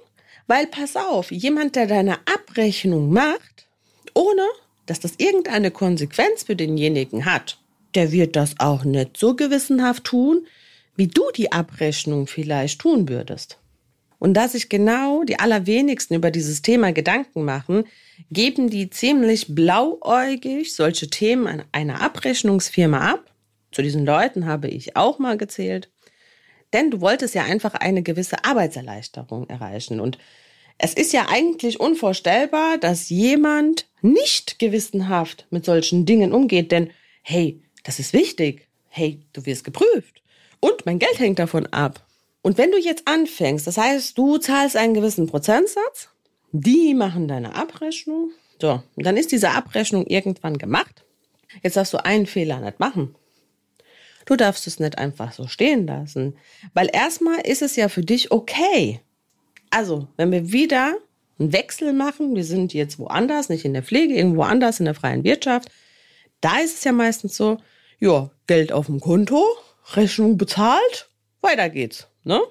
weil 0.48 0.68
pass 0.68 0.96
auf, 0.96 1.32
jemand, 1.32 1.76
der 1.76 1.88
deine 1.88 2.20
Abrechnung 2.20 3.12
macht, 3.12 3.68
ohne 4.14 4.44
dass 4.86 5.02
das 5.02 5.16
irgendeine 5.18 5.72
Konsequenz 5.72 6.44
für 6.44 6.56
denjenigen 6.56 7.26
hat, 7.26 7.58
der 7.96 8.12
wird 8.12 8.36
das 8.36 8.56
auch 8.60 8.84
nicht 8.84 9.18
so 9.18 9.36
gewissenhaft 9.36 10.04
tun, 10.04 10.46
wie 10.96 11.08
du 11.08 11.24
die 11.36 11.52
Abrechnung 11.52 12.28
vielleicht 12.28 12.80
tun 12.80 13.10
würdest. 13.10 13.60
Und 14.20 14.36
da 14.36 14.48
sich 14.48 14.70
genau 14.70 15.24
die 15.24 15.40
allerwenigsten 15.40 16.16
über 16.16 16.32
dieses 16.32 16.62
Thema 16.62 16.94
Gedanken 16.94 17.44
machen, 17.44 17.84
geben 18.32 18.70
die 18.70 18.90
ziemlich 18.90 19.54
blauäugig 19.54 20.74
solche 20.74 21.10
Themen 21.10 21.48
an 21.48 21.64
eine 21.74 22.00
Abrechnungsfirma 22.00 23.12
ab. 23.12 23.34
Zu 23.74 23.82
diesen 23.82 24.06
Leuten 24.06 24.46
habe 24.46 24.70
ich 24.70 24.96
auch 24.96 25.20
mal 25.20 25.36
gezählt. 25.36 25.90
Denn 26.72 26.90
du 26.90 27.02
wolltest 27.02 27.36
ja 27.36 27.44
einfach 27.44 27.74
eine 27.74 28.02
gewisse 28.02 28.46
Arbeitserleichterung 28.46 29.50
erreichen. 29.50 30.00
Und 30.00 30.18
es 30.78 30.94
ist 30.94 31.14
ja 31.14 31.28
eigentlich 31.30 31.80
unvorstellbar, 31.80 32.78
dass 32.78 33.10
jemand 33.10 33.88
nicht 34.02 34.58
gewissenhaft 34.58 35.48
mit 35.50 35.66
solchen 35.66 36.06
Dingen 36.06 36.32
umgeht. 36.32 36.72
Denn, 36.72 36.92
hey, 37.24 37.63
das 37.84 38.00
ist 38.00 38.14
wichtig. 38.14 38.68
Hey, 38.90 39.22
du 39.34 39.46
wirst 39.46 39.64
geprüft. 39.64 40.22
Und 40.60 40.86
mein 40.86 41.00
Geld 41.00 41.20
hängt 41.20 41.40
davon 41.40 41.68
ab. 41.68 42.06
Und 42.42 42.58
wenn 42.58 42.72
du 42.72 42.78
jetzt 42.78 43.08
anfängst, 43.08 43.68
das 43.68 43.78
heißt, 43.78 44.18
du 44.18 44.38
zahlst 44.38 44.76
einen 44.76 44.94
gewissen 44.94 45.28
Prozentsatz, 45.28 46.10
die 46.52 46.94
machen 46.94 47.28
deine 47.28 47.56
Abrechnung. 47.56 48.32
So, 48.62 48.84
dann 48.96 49.18
ist 49.18 49.32
diese 49.32 49.52
Abrechnung 49.52 50.06
irgendwann 50.06 50.58
gemacht. 50.58 51.04
Jetzt 51.62 51.78
darfst 51.78 51.94
du 51.94 52.04
einen 52.04 52.26
Fehler 52.26 52.60
nicht 52.60 52.80
machen. 52.80 53.16
Du 54.26 54.36
darfst 54.36 54.68
es 54.68 54.80
nicht 54.80 54.98
einfach 54.98 55.34
so 55.34 55.48
stehen 55.48 55.86
lassen, 55.86 56.38
weil 56.74 56.90
erstmal 56.94 57.42
ist 57.42 57.62
es 57.62 57.76
ja 57.76 57.90
für 57.90 58.02
dich 58.02 58.32
okay. 58.32 59.02
Also, 59.70 60.08
wenn 60.18 60.32
wir 60.32 60.52
wieder 60.52 60.96
einen 61.40 61.52
Wechsel 61.52 61.94
machen, 61.94 62.36
wir 62.36 62.44
sind 62.44 62.74
jetzt 62.74 63.00
woanders, 63.00 63.50
nicht 63.50 63.66
in 63.66 63.74
der 63.74 63.84
Pflege, 63.84 64.14
irgendwo 64.16 64.44
anders 64.44 64.80
in 64.80 64.86
der 64.86 64.96
freien 64.96 65.24
Wirtschaft, 65.24 65.70
da 66.42 66.60
ist 66.60 66.78
es 66.78 66.84
ja 66.84 66.92
meistens 66.92 67.36
so, 67.36 67.58
ja, 68.00 68.30
Geld 68.48 68.72
auf 68.72 68.88
dem 68.88 69.00
Konto, 69.00 69.44
Rechnung 69.94 70.38
bezahlt, 70.38 71.10
weiter 71.42 71.70
geht's. 71.70 72.08
Ne? 72.24 72.42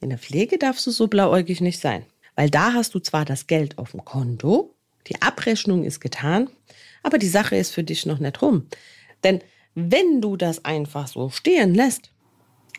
In 0.00 0.10
der 0.10 0.18
Pflege 0.18 0.58
darfst 0.58 0.86
du 0.86 0.90
so 0.90 1.06
blauäugig 1.06 1.60
nicht 1.60 1.80
sein, 1.80 2.04
weil 2.36 2.50
da 2.50 2.72
hast 2.72 2.94
du 2.94 3.00
zwar 3.00 3.24
das 3.24 3.46
Geld 3.46 3.78
auf 3.78 3.92
dem 3.92 4.04
Konto, 4.04 4.74
die 5.06 5.20
Abrechnung 5.22 5.84
ist 5.84 6.00
getan, 6.00 6.50
aber 7.02 7.18
die 7.18 7.28
Sache 7.28 7.56
ist 7.56 7.72
für 7.72 7.84
dich 7.84 8.06
noch 8.06 8.18
nicht 8.18 8.40
rum. 8.42 8.66
Denn 9.22 9.40
wenn 9.74 10.20
du 10.20 10.36
das 10.36 10.64
einfach 10.64 11.08
so 11.08 11.30
stehen 11.30 11.74
lässt 11.74 12.10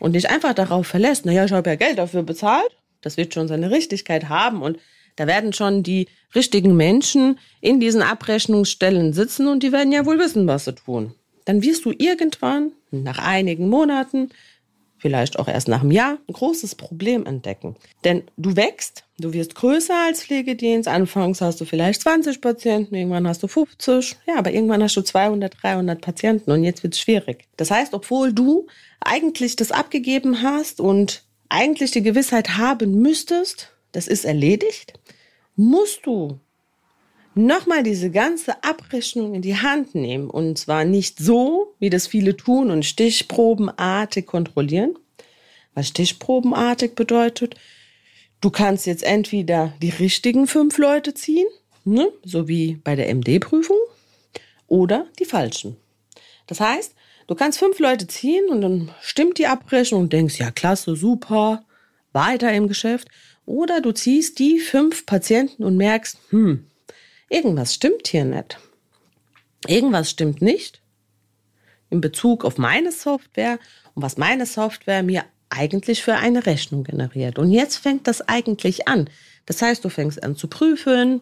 und 0.00 0.14
dich 0.14 0.30
einfach 0.30 0.54
darauf 0.54 0.86
verlässt, 0.86 1.26
naja, 1.26 1.44
ich 1.44 1.52
habe 1.52 1.70
ja 1.70 1.76
Geld 1.76 1.98
dafür 1.98 2.22
bezahlt, 2.22 2.70
das 3.00 3.16
wird 3.16 3.34
schon 3.34 3.48
seine 3.48 3.70
Richtigkeit 3.70 4.28
haben 4.28 4.62
und 4.62 4.78
da 5.16 5.26
werden 5.26 5.52
schon 5.52 5.82
die 5.82 6.08
richtigen 6.34 6.76
Menschen 6.76 7.38
in 7.60 7.80
diesen 7.80 8.02
Abrechnungsstellen 8.02 9.12
sitzen 9.12 9.48
und 9.48 9.62
die 9.62 9.72
werden 9.72 9.92
ja 9.92 10.04
wohl 10.04 10.18
wissen, 10.18 10.46
was 10.46 10.66
sie 10.66 10.74
tun. 10.74 11.14
Dann 11.46 11.62
wirst 11.62 11.86
du 11.86 11.92
irgendwann, 11.96 12.72
nach 12.90 13.18
einigen 13.18 13.70
Monaten, 13.70 14.28
vielleicht 14.98 15.38
auch 15.38 15.48
erst 15.48 15.68
nach 15.68 15.82
einem 15.82 15.92
Jahr, 15.92 16.18
ein 16.28 16.32
großes 16.32 16.74
Problem 16.74 17.26
entdecken. 17.26 17.76
Denn 18.04 18.24
du 18.36 18.56
wächst, 18.56 19.04
du 19.18 19.32
wirst 19.32 19.54
größer 19.54 19.94
als 20.06 20.24
Pflegedienst. 20.24 20.88
Anfangs 20.88 21.40
hast 21.40 21.60
du 21.60 21.64
vielleicht 21.64 22.02
20 22.02 22.40
Patienten, 22.40 22.94
irgendwann 22.94 23.28
hast 23.28 23.42
du 23.42 23.48
50. 23.48 24.16
Ja, 24.26 24.36
aber 24.36 24.52
irgendwann 24.52 24.82
hast 24.82 24.96
du 24.96 25.02
200, 25.02 25.54
300 25.62 26.00
Patienten 26.00 26.50
und 26.50 26.64
jetzt 26.64 26.82
wird 26.82 26.94
es 26.94 27.00
schwierig. 27.00 27.44
Das 27.56 27.70
heißt, 27.70 27.94
obwohl 27.94 28.32
du 28.32 28.66
eigentlich 29.00 29.56
das 29.56 29.70
abgegeben 29.70 30.42
hast 30.42 30.80
und 30.80 31.22
eigentlich 31.48 31.92
die 31.92 32.02
Gewissheit 32.02 32.56
haben 32.56 33.00
müsstest, 33.00 33.70
das 33.92 34.08
ist 34.08 34.24
erledigt, 34.24 34.94
musst 35.54 36.04
du 36.04 36.40
nochmal 37.36 37.82
diese 37.82 38.10
ganze 38.10 38.62
Abrechnung 38.64 39.34
in 39.34 39.42
die 39.42 39.56
Hand 39.56 39.94
nehmen. 39.94 40.30
Und 40.30 40.58
zwar 40.58 40.84
nicht 40.84 41.18
so, 41.18 41.74
wie 41.78 41.90
das 41.90 42.06
viele 42.06 42.36
tun 42.36 42.70
und 42.70 42.84
stichprobenartig 42.84 44.26
kontrollieren. 44.26 44.98
Was 45.74 45.88
stichprobenartig 45.88 46.94
bedeutet, 46.94 47.54
du 48.40 48.50
kannst 48.50 48.86
jetzt 48.86 49.02
entweder 49.02 49.74
die 49.82 49.90
richtigen 49.90 50.46
fünf 50.46 50.78
Leute 50.78 51.12
ziehen, 51.12 51.46
ne, 51.84 52.10
so 52.24 52.48
wie 52.48 52.76
bei 52.82 52.96
der 52.96 53.10
MD-Prüfung, 53.14 53.76
oder 54.66 55.06
die 55.18 55.26
falschen. 55.26 55.76
Das 56.46 56.60
heißt, 56.60 56.94
du 57.26 57.34
kannst 57.34 57.58
fünf 57.58 57.78
Leute 57.78 58.06
ziehen 58.06 58.48
und 58.48 58.62
dann 58.62 58.90
stimmt 59.02 59.38
die 59.38 59.46
Abrechnung 59.46 60.02
und 60.02 60.12
denkst, 60.12 60.38
ja, 60.38 60.50
klasse, 60.50 60.96
super, 60.96 61.64
weiter 62.12 62.52
im 62.52 62.68
Geschäft. 62.68 63.08
Oder 63.44 63.80
du 63.80 63.92
ziehst 63.92 64.38
die 64.38 64.58
fünf 64.58 65.06
Patienten 65.06 65.62
und 65.62 65.76
merkst, 65.76 66.18
hm, 66.30 66.66
irgendwas 67.28 67.74
stimmt 67.74 68.08
hier 68.08 68.24
nicht. 68.24 68.58
Irgendwas 69.66 70.10
stimmt 70.10 70.42
nicht 70.42 70.80
in 71.90 72.00
Bezug 72.00 72.44
auf 72.44 72.58
meine 72.58 72.92
Software 72.92 73.58
und 73.94 74.02
was 74.02 74.16
meine 74.16 74.46
Software 74.46 75.02
mir 75.02 75.24
eigentlich 75.50 76.02
für 76.02 76.14
eine 76.14 76.46
Rechnung 76.46 76.84
generiert. 76.84 77.38
Und 77.38 77.50
jetzt 77.50 77.76
fängt 77.76 78.06
das 78.08 78.22
eigentlich 78.22 78.88
an. 78.88 79.08
Das 79.46 79.62
heißt, 79.62 79.84
du 79.84 79.88
fängst 79.88 80.22
an 80.22 80.36
zu 80.36 80.48
prüfen, 80.48 81.20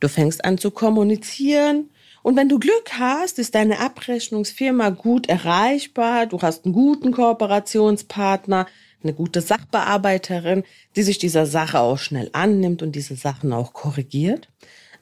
du 0.00 0.08
fängst 0.08 0.44
an 0.44 0.58
zu 0.58 0.70
kommunizieren. 0.70 1.90
Und 2.22 2.36
wenn 2.36 2.48
du 2.48 2.58
Glück 2.58 2.92
hast, 2.98 3.38
ist 3.38 3.54
deine 3.54 3.80
Abrechnungsfirma 3.80 4.90
gut 4.90 5.28
erreichbar, 5.28 6.26
du 6.26 6.40
hast 6.40 6.64
einen 6.64 6.72
guten 6.72 7.12
Kooperationspartner, 7.12 8.66
eine 9.02 9.12
gute 9.12 9.42
Sachbearbeiterin, 9.42 10.64
die 10.96 11.02
sich 11.02 11.18
dieser 11.18 11.44
Sache 11.44 11.80
auch 11.80 11.98
schnell 11.98 12.30
annimmt 12.32 12.82
und 12.82 12.92
diese 12.92 13.16
Sachen 13.16 13.52
auch 13.52 13.74
korrigiert. 13.74 14.48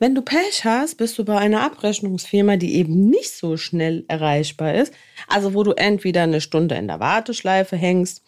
Wenn 0.02 0.16
du 0.16 0.22
Pech 0.22 0.64
hast, 0.64 0.96
bist 0.96 1.16
du 1.16 1.24
bei 1.24 1.38
einer 1.38 1.62
Abrechnungsfirma, 1.62 2.56
die 2.56 2.74
eben 2.74 3.08
nicht 3.08 3.36
so 3.36 3.56
schnell 3.56 4.04
erreichbar 4.08 4.74
ist. 4.74 4.92
Also 5.28 5.54
wo 5.54 5.62
du 5.62 5.70
entweder 5.74 6.24
eine 6.24 6.40
Stunde 6.40 6.74
in 6.74 6.88
der 6.88 6.98
Warteschleife 6.98 7.76
hängst 7.76 8.24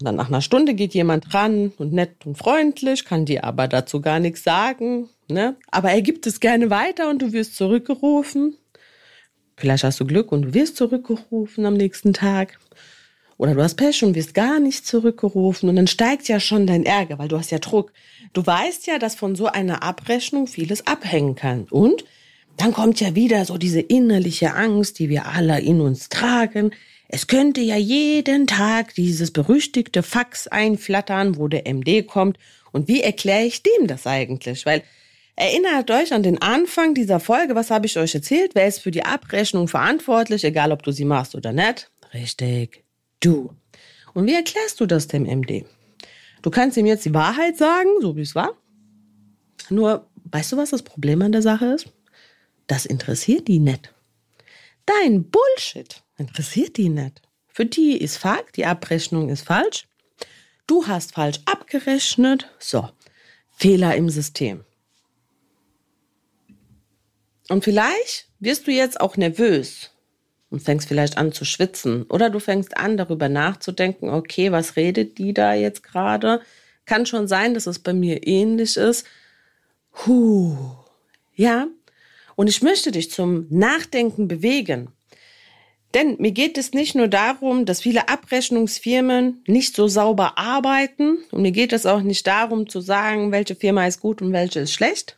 und 0.00 0.04
dann 0.04 0.16
nach 0.16 0.26
einer 0.26 0.40
Stunde 0.40 0.74
geht 0.74 0.94
jemand 0.94 1.32
ran 1.32 1.72
und 1.78 1.92
nett 1.92 2.26
und 2.26 2.36
freundlich, 2.36 3.04
kann 3.04 3.24
dir 3.24 3.44
aber 3.44 3.68
dazu 3.68 4.00
gar 4.00 4.18
nichts 4.18 4.42
sagen. 4.42 5.08
Ne? 5.28 5.54
Aber 5.70 5.92
er 5.92 6.02
gibt 6.02 6.26
es 6.26 6.40
gerne 6.40 6.70
weiter 6.70 7.08
und 7.08 7.22
du 7.22 7.32
wirst 7.32 7.54
zurückgerufen. 7.54 8.56
Vielleicht 9.56 9.84
hast 9.84 10.00
du 10.00 10.06
Glück 10.06 10.32
und 10.32 10.42
du 10.42 10.54
wirst 10.54 10.76
zurückgerufen 10.76 11.66
am 11.66 11.74
nächsten 11.74 12.14
Tag. 12.14 12.58
Oder 13.38 13.54
du 13.54 13.62
hast 13.62 13.74
Pech 13.74 14.02
und 14.02 14.14
wirst 14.14 14.34
gar 14.34 14.60
nicht 14.60 14.86
zurückgerufen 14.86 15.68
und 15.68 15.76
dann 15.76 15.86
steigt 15.86 16.28
ja 16.28 16.40
schon 16.40 16.66
dein 16.66 16.84
Ärger, 16.84 17.18
weil 17.18 17.28
du 17.28 17.38
hast 17.38 17.50
ja 17.50 17.58
Druck. 17.58 17.92
Du 18.32 18.46
weißt 18.46 18.86
ja, 18.86 18.98
dass 18.98 19.14
von 19.14 19.36
so 19.36 19.46
einer 19.46 19.82
Abrechnung 19.82 20.46
vieles 20.46 20.86
abhängen 20.86 21.34
kann. 21.34 21.66
Und 21.70 22.04
dann 22.56 22.72
kommt 22.72 23.00
ja 23.00 23.14
wieder 23.14 23.44
so 23.44 23.58
diese 23.58 23.80
innerliche 23.80 24.54
Angst, 24.54 24.98
die 24.98 25.10
wir 25.10 25.26
alle 25.26 25.60
in 25.60 25.82
uns 25.82 26.08
tragen. 26.08 26.70
Es 27.08 27.26
könnte 27.26 27.60
ja 27.60 27.76
jeden 27.76 28.46
Tag 28.46 28.94
dieses 28.94 29.30
berüchtigte 29.30 30.02
Fax 30.02 30.48
einflattern, 30.48 31.36
wo 31.36 31.46
der 31.48 31.66
MD 31.66 32.06
kommt. 32.06 32.38
Und 32.72 32.88
wie 32.88 33.02
erkläre 33.02 33.44
ich 33.44 33.62
dem 33.62 33.86
das 33.86 34.06
eigentlich? 34.06 34.64
Weil 34.64 34.82
erinnert 35.36 35.90
euch 35.90 36.14
an 36.14 36.22
den 36.22 36.40
Anfang 36.40 36.94
dieser 36.94 37.20
Folge. 37.20 37.54
Was 37.54 37.70
habe 37.70 37.84
ich 37.84 37.98
euch 37.98 38.14
erzählt? 38.14 38.52
Wer 38.54 38.66
ist 38.66 38.78
für 38.78 38.90
die 38.90 39.04
Abrechnung 39.04 39.68
verantwortlich, 39.68 40.42
egal 40.42 40.72
ob 40.72 40.82
du 40.82 40.90
sie 40.90 41.04
machst 41.04 41.34
oder 41.34 41.52
nicht? 41.52 41.90
Richtig 42.14 42.85
du. 43.26 43.54
Und 44.14 44.26
wie 44.26 44.34
erklärst 44.34 44.80
du 44.80 44.86
das 44.86 45.08
dem 45.08 45.24
MD? 45.24 45.64
Du 46.42 46.50
kannst 46.50 46.76
ihm 46.76 46.86
jetzt 46.86 47.04
die 47.04 47.14
Wahrheit 47.14 47.56
sagen, 47.56 47.90
so 48.00 48.16
wie 48.16 48.22
es 48.22 48.34
war. 48.34 48.56
Nur, 49.68 50.08
weißt 50.24 50.52
du, 50.52 50.56
was 50.56 50.70
das 50.70 50.82
Problem 50.82 51.22
an 51.22 51.32
der 51.32 51.42
Sache 51.42 51.66
ist? 51.66 51.92
Das 52.66 52.86
interessiert 52.86 53.48
die 53.48 53.58
nicht. 53.58 53.92
Dein 54.86 55.28
Bullshit 55.28 56.02
interessiert 56.16 56.76
die 56.76 56.88
nicht. 56.88 57.22
Für 57.48 57.66
die 57.66 57.96
ist 57.96 58.18
Fakt, 58.18 58.56
die 58.56 58.66
Abrechnung 58.66 59.28
ist 59.28 59.42
falsch. 59.42 59.88
Du 60.66 60.86
hast 60.86 61.14
falsch 61.14 61.40
abgerechnet. 61.44 62.48
So, 62.58 62.88
Fehler 63.50 63.96
im 63.96 64.10
System. 64.10 64.64
Und 67.48 67.64
vielleicht 67.64 68.28
wirst 68.40 68.66
du 68.66 68.72
jetzt 68.72 69.00
auch 69.00 69.16
nervös, 69.16 69.90
und 70.50 70.60
fängst 70.62 70.88
vielleicht 70.88 71.18
an 71.18 71.32
zu 71.32 71.44
schwitzen. 71.44 72.04
Oder 72.04 72.30
du 72.30 72.38
fängst 72.38 72.76
an, 72.76 72.96
darüber 72.96 73.28
nachzudenken, 73.28 74.10
okay, 74.10 74.52
was 74.52 74.76
redet 74.76 75.18
die 75.18 75.34
da 75.34 75.54
jetzt 75.54 75.82
gerade? 75.82 76.40
Kann 76.84 77.06
schon 77.06 77.26
sein, 77.26 77.54
dass 77.54 77.66
es 77.66 77.78
bei 77.78 77.92
mir 77.92 78.26
ähnlich 78.26 78.76
ist. 78.76 79.06
Huh. 80.06 80.56
Ja. 81.34 81.66
Und 82.36 82.48
ich 82.48 82.62
möchte 82.62 82.92
dich 82.92 83.10
zum 83.10 83.46
Nachdenken 83.50 84.28
bewegen. 84.28 84.88
Denn 85.94 86.16
mir 86.18 86.32
geht 86.32 86.58
es 86.58 86.72
nicht 86.72 86.94
nur 86.94 87.08
darum, 87.08 87.64
dass 87.64 87.80
viele 87.80 88.08
Abrechnungsfirmen 88.08 89.42
nicht 89.46 89.74
so 89.74 89.88
sauber 89.88 90.36
arbeiten. 90.36 91.18
Und 91.30 91.42
mir 91.42 91.52
geht 91.52 91.72
es 91.72 91.86
auch 91.86 92.02
nicht 92.02 92.26
darum 92.26 92.68
zu 92.68 92.80
sagen, 92.80 93.32
welche 93.32 93.56
Firma 93.56 93.86
ist 93.86 94.00
gut 94.00 94.20
und 94.20 94.32
welche 94.32 94.60
ist 94.60 94.74
schlecht. 94.74 95.16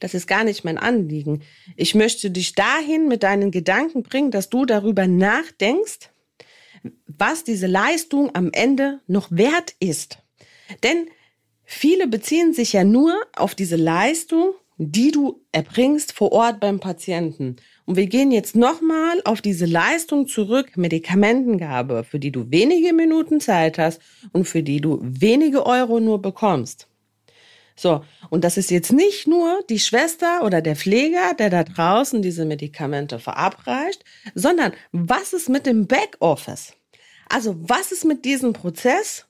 Das 0.00 0.14
ist 0.14 0.26
gar 0.26 0.44
nicht 0.44 0.64
mein 0.64 0.78
Anliegen. 0.78 1.42
Ich 1.76 1.94
möchte 1.94 2.30
dich 2.30 2.54
dahin 2.54 3.08
mit 3.08 3.22
deinen 3.22 3.50
Gedanken 3.50 4.02
bringen, 4.02 4.30
dass 4.30 4.48
du 4.48 4.64
darüber 4.64 5.06
nachdenkst, 5.06 6.10
was 7.06 7.44
diese 7.44 7.66
Leistung 7.66 8.34
am 8.34 8.50
Ende 8.52 9.00
noch 9.06 9.28
wert 9.30 9.74
ist. 9.80 10.18
Denn 10.82 11.08
viele 11.64 12.06
beziehen 12.06 12.52
sich 12.52 12.72
ja 12.72 12.84
nur 12.84 13.14
auf 13.34 13.54
diese 13.54 13.76
Leistung, 13.76 14.54
die 14.78 15.10
du 15.10 15.40
erbringst 15.52 16.12
vor 16.12 16.32
Ort 16.32 16.60
beim 16.60 16.80
Patienten. 16.80 17.56
Und 17.86 17.96
wir 17.96 18.06
gehen 18.06 18.30
jetzt 18.30 18.56
nochmal 18.56 19.22
auf 19.24 19.40
diese 19.40 19.64
Leistung 19.64 20.26
zurück, 20.26 20.76
Medikamentengabe, 20.76 22.04
für 22.04 22.18
die 22.18 22.30
du 22.30 22.50
wenige 22.50 22.92
Minuten 22.92 23.40
Zeit 23.40 23.78
hast 23.78 24.00
und 24.32 24.46
für 24.46 24.62
die 24.62 24.80
du 24.80 24.98
wenige 25.02 25.64
Euro 25.64 26.00
nur 26.00 26.20
bekommst. 26.20 26.88
So, 27.78 28.02
und 28.30 28.42
das 28.42 28.56
ist 28.56 28.70
jetzt 28.70 28.90
nicht 28.90 29.26
nur 29.26 29.62
die 29.68 29.78
Schwester 29.78 30.42
oder 30.42 30.62
der 30.62 30.76
Pfleger, 30.76 31.34
der 31.38 31.50
da 31.50 31.62
draußen 31.62 32.22
diese 32.22 32.46
Medikamente 32.46 33.18
verabreicht, 33.18 34.02
sondern 34.34 34.72
was 34.92 35.34
ist 35.34 35.50
mit 35.50 35.66
dem 35.66 35.86
Backoffice? 35.86 36.72
Also 37.28 37.56
was 37.58 37.92
ist 37.92 38.04
mit 38.04 38.24
diesem 38.24 38.54
Prozess, 38.54 39.26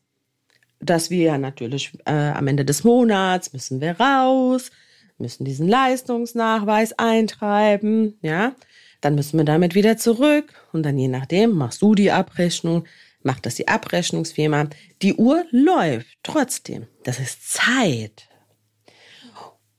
dass 0.80 1.10
wir 1.10 1.24
ja 1.24 1.38
natürlich 1.38 1.92
äh, 2.04 2.12
am 2.12 2.46
Ende 2.46 2.64
des 2.64 2.84
Monats 2.84 3.52
müssen 3.52 3.80
wir 3.80 3.98
raus, 3.98 4.70
müssen 5.18 5.44
diesen 5.44 5.66
Leistungsnachweis 5.66 6.92
eintreiben, 6.98 8.18
ja. 8.22 8.54
Dann 9.02 9.14
müssen 9.14 9.38
wir 9.38 9.44
damit 9.44 9.74
wieder 9.74 9.98
zurück 9.98 10.54
und 10.72 10.82
dann 10.82 10.98
je 10.98 11.08
nachdem 11.08 11.52
machst 11.52 11.82
du 11.82 11.94
die 11.94 12.10
Abrechnung, 12.10 12.86
macht 13.22 13.44
das 13.44 13.56
die 13.56 13.68
Abrechnungsfirma. 13.68 14.68
Die 15.02 15.14
Uhr 15.14 15.44
läuft 15.50 16.16
trotzdem. 16.22 16.86
Das 17.04 17.20
ist 17.20 17.52
Zeit. 17.52 18.28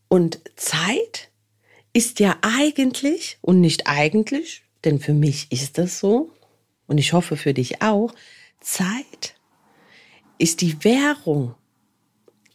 Und 0.09 0.39
Zeit 0.55 1.29
ist 1.93 2.19
ja 2.19 2.37
eigentlich 2.41 3.37
und 3.41 3.61
nicht 3.61 3.87
eigentlich, 3.87 4.63
denn 4.85 4.99
für 4.99 5.13
mich 5.13 5.51
ist 5.51 5.77
das 5.77 5.99
so 5.99 6.31
und 6.85 6.97
ich 6.97 7.13
hoffe 7.13 7.35
für 7.35 7.53
dich 7.53 7.81
auch, 7.81 8.13
Zeit 8.61 9.35
ist 10.37 10.61
die 10.61 10.83
Währung, 10.83 11.55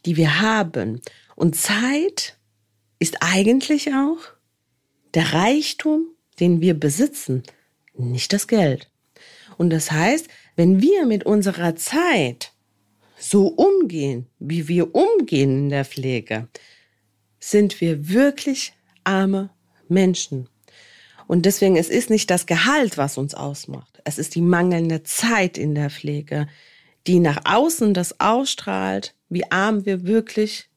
die 0.07 0.17
wir 0.17 0.41
haben. 0.41 1.01
Und 1.37 1.57
Zeit 1.57 2.39
ist 2.99 3.17
eigentlich 3.21 3.93
auch 3.93 4.19
der 5.15 5.33
Reichtum, 5.33 6.07
den 6.41 6.61
wir 6.61 6.75
besitzen, 6.75 7.43
nicht 7.95 8.33
das 8.33 8.47
Geld. 8.47 8.91
Und 9.59 9.71
das 9.71 9.91
heißt, 9.91 10.29
wenn 10.57 10.81
wir 10.81 11.07
mit 11.07 11.25
unserer 11.25 11.77
Zeit 11.77 12.53
so 13.19 13.49
umgehen, 13.49 14.27
wie 14.39 14.69
wir 14.69 14.95
umgehen 14.95 15.65
in 15.65 15.69
der 15.69 15.85
Pflege, 15.85 16.49
sind 17.43 17.81
wir 17.81 18.09
wirklich 18.09 18.73
arme 19.05 19.51
Menschen. 19.89 20.49
Und 21.27 21.47
deswegen, 21.47 21.77
es 21.77 21.89
ist 21.89 22.11
nicht 22.11 22.31
das 22.31 22.47
Gehalt, 22.47 22.99
was 22.99 23.19
uns 23.19 23.35
ausmacht. 23.35 24.01
Es 24.05 24.19
ist 24.19 24.35
die 24.35 24.43
mangelnde 24.43 25.03
Zeit 25.03 25.59
in 25.59 25.75
der 25.75 25.91
Pflege, 25.91 26.47
die 27.07 27.19
nach 27.19 27.41
außen 27.45 27.95
das 27.95 28.21
ausstrahlt, 28.21 29.15
wie 29.29 29.51
arm 29.51 29.87
wir 29.87 30.07
wirklich 30.07 30.69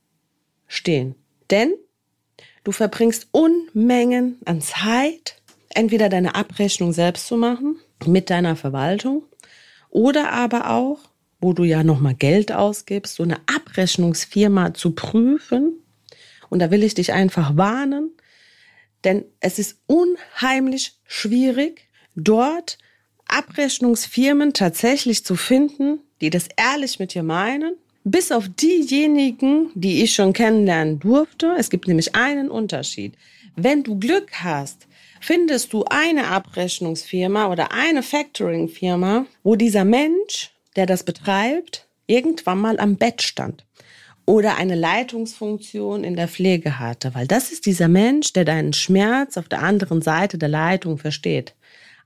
stehen. 0.68 1.16
Denn 1.52 1.74
Du 2.66 2.72
verbringst 2.72 3.28
Unmengen 3.32 4.40
an 4.44 4.60
Zeit, 4.60 5.40
entweder 5.70 6.10
deine 6.10 6.34
Abrechnung 6.34 6.94
selbst 6.94 7.28
zu 7.28 7.38
machen 7.38 7.78
mit 8.08 8.32
deiner 8.32 8.56
Verwaltung 8.56 9.24
oder 9.92 10.32
aber 10.32 10.72
auch, 10.72 10.98
wo 11.40 11.54
du 11.54 11.64
ja 11.64 11.84
nochmal 11.84 12.16
Geld 12.16 12.52
ausgibst, 12.52 13.16
so 13.16 13.24
eine 13.24 13.38
Abrechnungsfirma 13.46 14.74
zu 14.74 14.96
prüfen. 14.96 15.78
Und 16.50 16.60
da 16.60 16.72
will 16.72 16.84
ich 16.84 16.94
dich 16.94 17.14
einfach 17.14 17.58
warnen, 17.58 18.12
denn 19.04 19.26
es 19.40 19.60
ist 19.60 19.78
unheimlich 19.88 20.94
schwierig, 21.06 21.88
dort 22.16 22.78
Abrechnungsfirmen 23.28 24.54
tatsächlich 24.54 25.26
zu 25.26 25.36
finden, 25.36 26.00
die 26.22 26.30
das 26.30 26.48
ehrlich 26.58 27.00
mit 27.00 27.14
dir 27.14 27.24
meinen 27.24 27.76
bis 28.06 28.32
auf 28.32 28.48
diejenigen, 28.48 29.72
die 29.74 30.04
ich 30.04 30.14
schon 30.14 30.32
kennenlernen 30.32 31.00
durfte. 31.00 31.56
Es 31.58 31.70
gibt 31.70 31.88
nämlich 31.88 32.16
einen 32.16 32.50
Unterschied. 32.50 33.16
Wenn 33.56 33.84
du 33.84 34.00
Glück 34.00 34.32
hast, 34.44 34.88
findest 35.20 35.74
du 35.74 35.86
eine 35.86 36.28
Abrechnungsfirma 36.28 37.52
oder 37.52 37.72
eine 37.72 38.04
Factoring-Firma, 38.04 39.26
wo 39.44 39.56
dieser 39.56 39.86
Mensch, 39.86 40.52
der 40.76 40.86
das 40.86 41.04
betreibt, 41.04 41.88
irgendwann 42.06 42.60
mal 42.60 42.80
am 42.80 42.96
Bett 42.96 43.24
stand 43.24 43.66
oder 44.26 44.58
eine 44.58 44.76
Leitungsfunktion 44.76 46.04
in 46.04 46.16
der 46.16 46.28
Pflege 46.28 46.80
hatte, 46.80 47.14
weil 47.14 47.28
das 47.28 47.52
ist 47.52 47.66
dieser 47.66 47.88
Mensch, 47.88 48.34
der 48.34 48.46
deinen 48.46 48.74
Schmerz 48.74 49.38
auf 49.38 49.48
der 49.48 49.62
anderen 49.62 50.02
Seite 50.02 50.38
der 50.38 50.50
Leitung 50.50 50.98
versteht. 50.98 51.54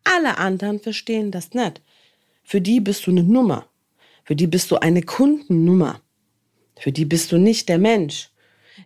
Alle 0.03 0.37
anderen 0.37 0.79
verstehen 0.79 1.31
das 1.31 1.53
nicht. 1.53 1.81
Für 2.43 2.61
die 2.61 2.79
bist 2.79 3.05
du 3.07 3.11
eine 3.11 3.23
Nummer. 3.23 3.67
Für 4.23 4.35
die 4.35 4.47
bist 4.47 4.69
du 4.71 4.77
eine 4.77 5.01
Kundennummer. 5.01 6.01
Für 6.79 6.91
die 6.91 7.05
bist 7.05 7.31
du 7.31 7.37
nicht 7.37 7.69
der 7.69 7.77
Mensch, 7.77 8.29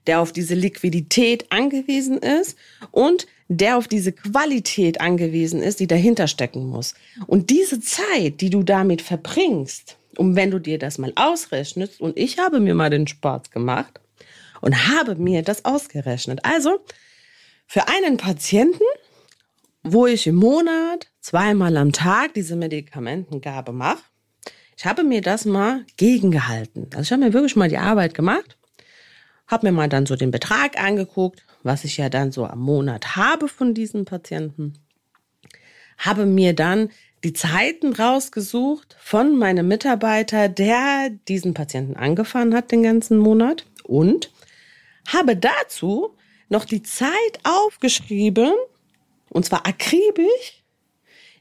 der 0.08 0.20
auf 0.20 0.32
diese 0.32 0.56
Liquidität 0.56 1.52
angewiesen 1.52 2.18
ist 2.18 2.58
und 2.92 3.28
der 3.48 3.78
auf 3.78 3.88
diese 3.88 4.12
Qualität 4.12 5.00
angewiesen 5.02 5.62
ist, 5.62 5.80
die 5.80 5.88
dahinter 5.88 6.28
stecken 6.28 6.68
muss. 6.68 6.96
Und 7.28 7.50
diese 7.50 7.80
Zeit, 7.82 8.42
die 8.42 8.50
du 8.50 8.64
damit 8.64 9.02
verbringst, 9.02 9.98
um 10.18 10.36
wenn 10.36 10.52
du 10.52 10.60
dir 10.60 10.80
das 10.80 10.98
mal 10.98 11.14
ausrechnest, 11.16 12.02
und 12.02 12.18
ich 12.18 12.40
habe 12.40 12.60
mir 12.60 12.76
mal 12.76 12.90
den 12.90 13.08
Sport 13.08 13.52
gemacht 13.52 14.00
und 14.62 14.88
habe 14.90 15.16
mir 15.16 15.42
das 15.42 15.66
ausgerechnet. 15.66 16.40
Also, 16.44 16.80
für 17.68 17.88
einen 17.88 18.18
Patienten, 18.18 18.84
wo 19.84 20.06
ich 20.08 20.28
im 20.28 20.36
Monat 20.36 21.08
zweimal 21.20 21.76
am 21.78 21.92
Tag 21.92 22.34
diese 22.34 22.56
Medikamentengabe 22.56 23.72
mache, 23.72 24.04
ich 24.78 24.86
habe 24.86 25.04
mir 25.04 25.22
das 25.22 25.46
mal 25.46 25.86
gegengehalten. 25.98 26.88
Also 26.92 27.02
ich 27.02 27.12
habe 27.12 27.24
mir 27.24 27.34
wirklich 27.34 27.56
mal 27.56 27.70
die 27.70 27.78
Arbeit 27.78 28.14
gemacht, 28.14 28.58
habe 29.48 29.68
mir 29.68 29.72
mal 29.72 29.90
dann 29.90 30.06
so 30.06 30.16
den 30.16 30.32
Betrag 30.32 30.80
angeguckt, 30.80 31.46
was 31.64 31.84
ich 31.84 31.98
ja 31.98 32.10
dann 32.10 32.32
so 32.32 32.46
am 32.46 32.60
Monat 32.60 33.16
habe 33.16 33.48
von 33.48 33.74
diesen 33.74 34.06
Patienten, 34.06 34.74
habe 35.98 36.26
mir 36.26 36.54
dann 36.54 36.90
die 37.24 37.34
Zeiten 37.34 37.94
rausgesucht 37.94 38.98
von 39.00 39.38
meinem 39.38 39.68
Mitarbeiter, 39.68 40.50
der 40.50 41.10
diesen 41.28 41.54
Patienten 41.54 41.96
angefahren 41.96 42.54
hat 42.54 42.72
den 42.72 42.84
ganzen 42.84 43.18
Monat 43.18 43.66
und 43.84 44.32
habe 45.08 45.38
dazu 45.38 46.16
noch 46.50 46.66
die 46.66 46.84
Zeit 46.84 47.10
aufgeschrieben, 47.44 48.54
und 49.30 49.46
zwar 49.46 49.66
akribisch, 49.66 50.64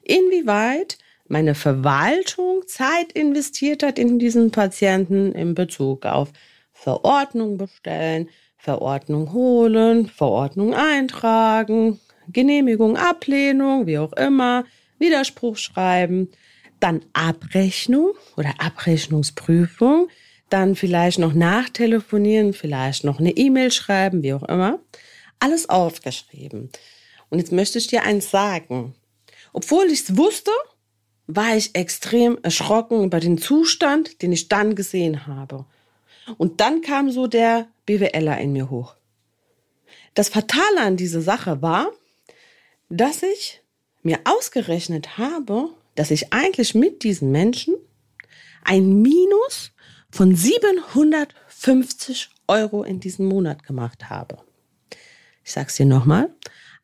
inwieweit 0.03 0.99
meine 1.27 1.55
Verwaltung 1.55 2.67
Zeit 2.67 3.13
investiert 3.13 3.83
hat 3.83 3.99
in 3.99 4.19
diesen 4.19 4.51
Patienten 4.51 5.33
in 5.33 5.55
Bezug 5.55 6.07
auf 6.07 6.33
Verordnung 6.73 7.59
bestellen, 7.59 8.29
Verordnung 8.57 9.33
holen, 9.33 10.07
Verordnung 10.07 10.75
eintragen, 10.75 12.01
Genehmigung, 12.29 12.97
Ablehnung, 12.97 13.87
wie 13.87 13.99
auch 13.99 14.13
immer, 14.13 14.65
Widerspruch 15.03 15.59
schreiben, 15.59 16.31
dann 16.81 17.05
Abrechnung 17.13 18.15
oder 18.37 18.55
Abrechnungsprüfung, 18.59 20.09
dann 20.49 20.75
vielleicht 20.75 21.19
noch 21.19 21.35
nachtelefonieren, 21.35 22.55
vielleicht 22.55 23.05
noch 23.05 23.21
eine 23.21 23.37
E-Mail 23.37 23.71
schreiben, 23.71 24.23
wie 24.23 24.33
auch 24.33 24.43
immer. 24.45 24.79
Alles 25.39 25.69
aufgeschrieben. 25.69 26.71
Und 27.29 27.39
jetzt 27.39 27.53
möchte 27.53 27.79
ich 27.79 27.87
dir 27.87 28.03
eins 28.03 28.31
sagen. 28.31 28.95
Obwohl 29.53 29.87
ich 29.87 30.01
es 30.01 30.17
wusste, 30.17 30.51
war 31.27 31.57
ich 31.57 31.75
extrem 31.75 32.39
erschrocken 32.43 33.05
über 33.05 33.21
den 33.21 33.39
Zustand, 33.39 34.23
den 34.23 34.33
ich 34.33 34.49
dann 34.49 34.75
gesehen 34.75 35.27
habe. 35.27 35.65
Und 36.39 36.61
dann 36.61 36.83
kam 36.83 37.11
so 37.11 37.27
der 37.27 37.69
BWLer 37.87 38.39
in 38.39 38.53
mir 38.53 38.71
hoch. 38.71 38.95
Das 40.15 40.29
Fatale 40.29 40.81
an 40.81 40.97
dieser 40.97 41.23
Sache 41.23 41.63
war, 41.63 41.91
dass 42.89 43.23
ich 43.23 43.62
mir 44.03 44.21
ausgerechnet 44.25 45.19
habe, 45.19 45.69
dass 45.95 46.11
ich 46.11 46.33
eigentlich 46.33 46.75
mit 46.75 47.03
diesen 47.03 47.31
Menschen 47.31 47.77
ein 48.65 49.03
Minus 49.03 49.73
von 50.11 50.35
750 50.35 52.31
Euro 52.49 52.83
in 52.83 52.99
diesem 53.01 53.27
Monat 53.27 53.65
gemacht 53.65 54.09
habe. 54.11 54.39
Ich 55.45 55.53
sag's 55.53 55.77
dir 55.77 55.87
nochmal. 55.87 56.35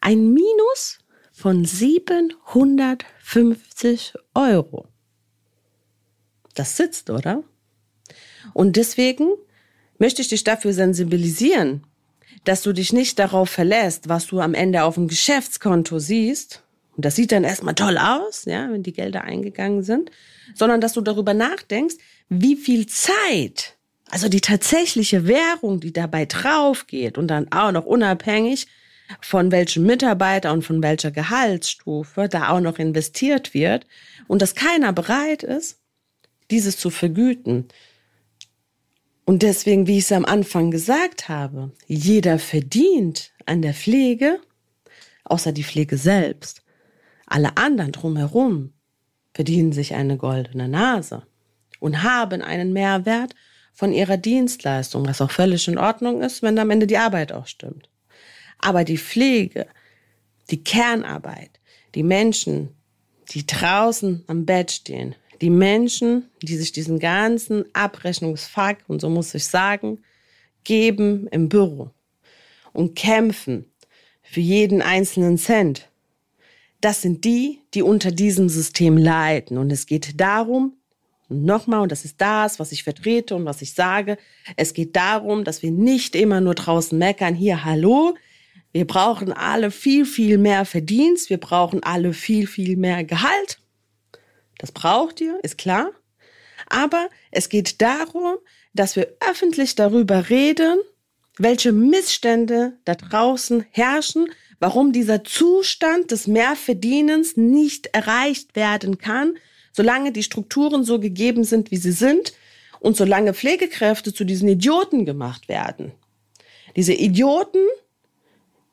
Ein 0.00 0.32
Minus 0.32 1.00
von 1.32 1.64
750 1.64 4.14
Euro. 4.34 4.86
Das 6.54 6.76
sitzt, 6.76 7.10
oder? 7.10 7.42
Und 8.52 8.76
deswegen 8.76 9.30
möchte 9.98 10.22
ich 10.22 10.28
dich 10.28 10.44
dafür 10.44 10.72
sensibilisieren, 10.72 11.84
dass 12.44 12.62
du 12.62 12.72
dich 12.72 12.92
nicht 12.92 13.18
darauf 13.18 13.50
verlässt, 13.50 14.08
was 14.08 14.26
du 14.26 14.38
am 14.40 14.54
Ende 14.54 14.84
auf 14.84 14.94
dem 14.94 15.08
Geschäftskonto 15.08 15.98
siehst. 15.98 16.62
Und 16.98 17.04
das 17.04 17.14
sieht 17.14 17.30
dann 17.30 17.44
erstmal 17.44 17.76
toll 17.76 17.96
aus, 17.96 18.44
ja, 18.44 18.68
wenn 18.72 18.82
die 18.82 18.92
Gelder 18.92 19.22
eingegangen 19.22 19.84
sind, 19.84 20.10
sondern 20.56 20.80
dass 20.80 20.94
du 20.94 21.00
darüber 21.00 21.32
nachdenkst, 21.32 21.94
wie 22.28 22.56
viel 22.56 22.86
Zeit, 22.86 23.76
also 24.10 24.28
die 24.28 24.40
tatsächliche 24.40 25.28
Währung, 25.28 25.78
die 25.78 25.92
dabei 25.92 26.24
drauf 26.24 26.88
geht 26.88 27.16
und 27.16 27.28
dann 27.28 27.52
auch 27.52 27.70
noch 27.70 27.84
unabhängig 27.84 28.66
von 29.20 29.52
welchem 29.52 29.84
Mitarbeiter 29.84 30.52
und 30.52 30.62
von 30.62 30.82
welcher 30.82 31.12
Gehaltsstufe 31.12 32.28
da 32.28 32.48
auch 32.48 32.58
noch 32.58 32.80
investiert 32.80 33.54
wird 33.54 33.86
und 34.26 34.42
dass 34.42 34.56
keiner 34.56 34.92
bereit 34.92 35.44
ist, 35.44 35.78
dieses 36.50 36.78
zu 36.78 36.90
vergüten. 36.90 37.68
Und 39.24 39.44
deswegen, 39.44 39.86
wie 39.86 39.98
ich 39.98 40.04
es 40.04 40.10
am 40.10 40.24
Anfang 40.24 40.72
gesagt 40.72 41.28
habe, 41.28 41.70
jeder 41.86 42.40
verdient 42.40 43.30
an 43.46 43.62
der 43.62 43.72
Pflege 43.72 44.40
außer 45.22 45.52
die 45.52 45.62
Pflege 45.62 45.96
selbst. 45.96 46.64
Alle 47.28 47.56
anderen 47.56 47.92
drumherum 47.92 48.72
verdienen 49.34 49.72
sich 49.72 49.94
eine 49.94 50.16
goldene 50.16 50.66
Nase 50.66 51.26
und 51.78 52.02
haben 52.02 52.40
einen 52.40 52.72
Mehrwert 52.72 53.34
von 53.74 53.92
ihrer 53.92 54.16
Dienstleistung, 54.16 55.06
was 55.06 55.20
auch 55.20 55.30
völlig 55.30 55.68
in 55.68 55.78
Ordnung 55.78 56.22
ist, 56.22 56.42
wenn 56.42 56.58
am 56.58 56.70
Ende 56.70 56.86
die 56.86 56.96
Arbeit 56.96 57.32
auch 57.32 57.46
stimmt. 57.46 57.88
Aber 58.58 58.82
die 58.82 58.98
Pflege, 58.98 59.66
die 60.50 60.64
Kernarbeit, 60.64 61.60
die 61.94 62.02
Menschen, 62.02 62.70
die 63.30 63.46
draußen 63.46 64.24
am 64.26 64.46
Bett 64.46 64.72
stehen, 64.72 65.14
die 65.40 65.50
Menschen, 65.50 66.30
die 66.42 66.56
sich 66.56 66.72
diesen 66.72 66.98
ganzen 66.98 67.64
Abrechnungsfuck, 67.74 68.78
und 68.88 69.00
so 69.00 69.10
muss 69.10 69.34
ich 69.34 69.46
sagen, 69.46 70.02
geben 70.64 71.28
im 71.28 71.48
Büro 71.48 71.90
und 72.72 72.96
kämpfen 72.96 73.70
für 74.22 74.40
jeden 74.40 74.82
einzelnen 74.82 75.38
Cent, 75.38 75.87
das 76.80 77.02
sind 77.02 77.24
die, 77.24 77.60
die 77.74 77.82
unter 77.82 78.12
diesem 78.12 78.48
System 78.48 78.96
leiden. 78.96 79.58
Und 79.58 79.70
es 79.70 79.86
geht 79.86 80.20
darum, 80.20 80.74
nochmal, 81.28 81.80
und 81.80 81.92
das 81.92 82.04
ist 82.04 82.20
das, 82.20 82.58
was 82.58 82.72
ich 82.72 82.84
vertrete 82.84 83.34
und 83.34 83.44
was 83.44 83.62
ich 83.62 83.74
sage, 83.74 84.16
es 84.56 84.74
geht 84.74 84.96
darum, 84.96 85.44
dass 85.44 85.62
wir 85.62 85.70
nicht 85.70 86.14
immer 86.14 86.40
nur 86.40 86.54
draußen 86.54 86.96
meckern, 86.98 87.34
hier, 87.34 87.64
hallo, 87.64 88.14
wir 88.72 88.86
brauchen 88.86 89.32
alle 89.32 89.70
viel, 89.70 90.04
viel 90.04 90.38
mehr 90.38 90.64
Verdienst, 90.64 91.30
wir 91.30 91.38
brauchen 91.38 91.82
alle 91.82 92.12
viel, 92.12 92.46
viel 92.46 92.76
mehr 92.76 93.04
Gehalt. 93.04 93.58
Das 94.58 94.72
braucht 94.72 95.20
ihr, 95.20 95.38
ist 95.42 95.58
klar. 95.58 95.90
Aber 96.68 97.08
es 97.30 97.48
geht 97.48 97.80
darum, 97.80 98.36
dass 98.74 98.96
wir 98.96 99.08
öffentlich 99.20 99.74
darüber 99.74 100.28
reden, 100.28 100.78
welche 101.38 101.72
Missstände 101.72 102.78
da 102.84 102.94
draußen 102.94 103.64
herrschen, 103.70 104.28
warum 104.60 104.92
dieser 104.92 105.24
Zustand 105.24 106.10
des 106.10 106.26
Mehrverdienens 106.26 107.36
nicht 107.36 107.88
erreicht 107.88 108.56
werden 108.56 108.98
kann, 108.98 109.36
solange 109.72 110.12
die 110.12 110.22
Strukturen 110.22 110.84
so 110.84 110.98
gegeben 110.98 111.44
sind, 111.44 111.70
wie 111.70 111.76
sie 111.76 111.92
sind 111.92 112.32
und 112.80 112.96
solange 112.96 113.34
Pflegekräfte 113.34 114.12
zu 114.12 114.24
diesen 114.24 114.48
Idioten 114.48 115.04
gemacht 115.04 115.48
werden. 115.48 115.92
Diese 116.76 116.92
Idioten, 116.92 117.64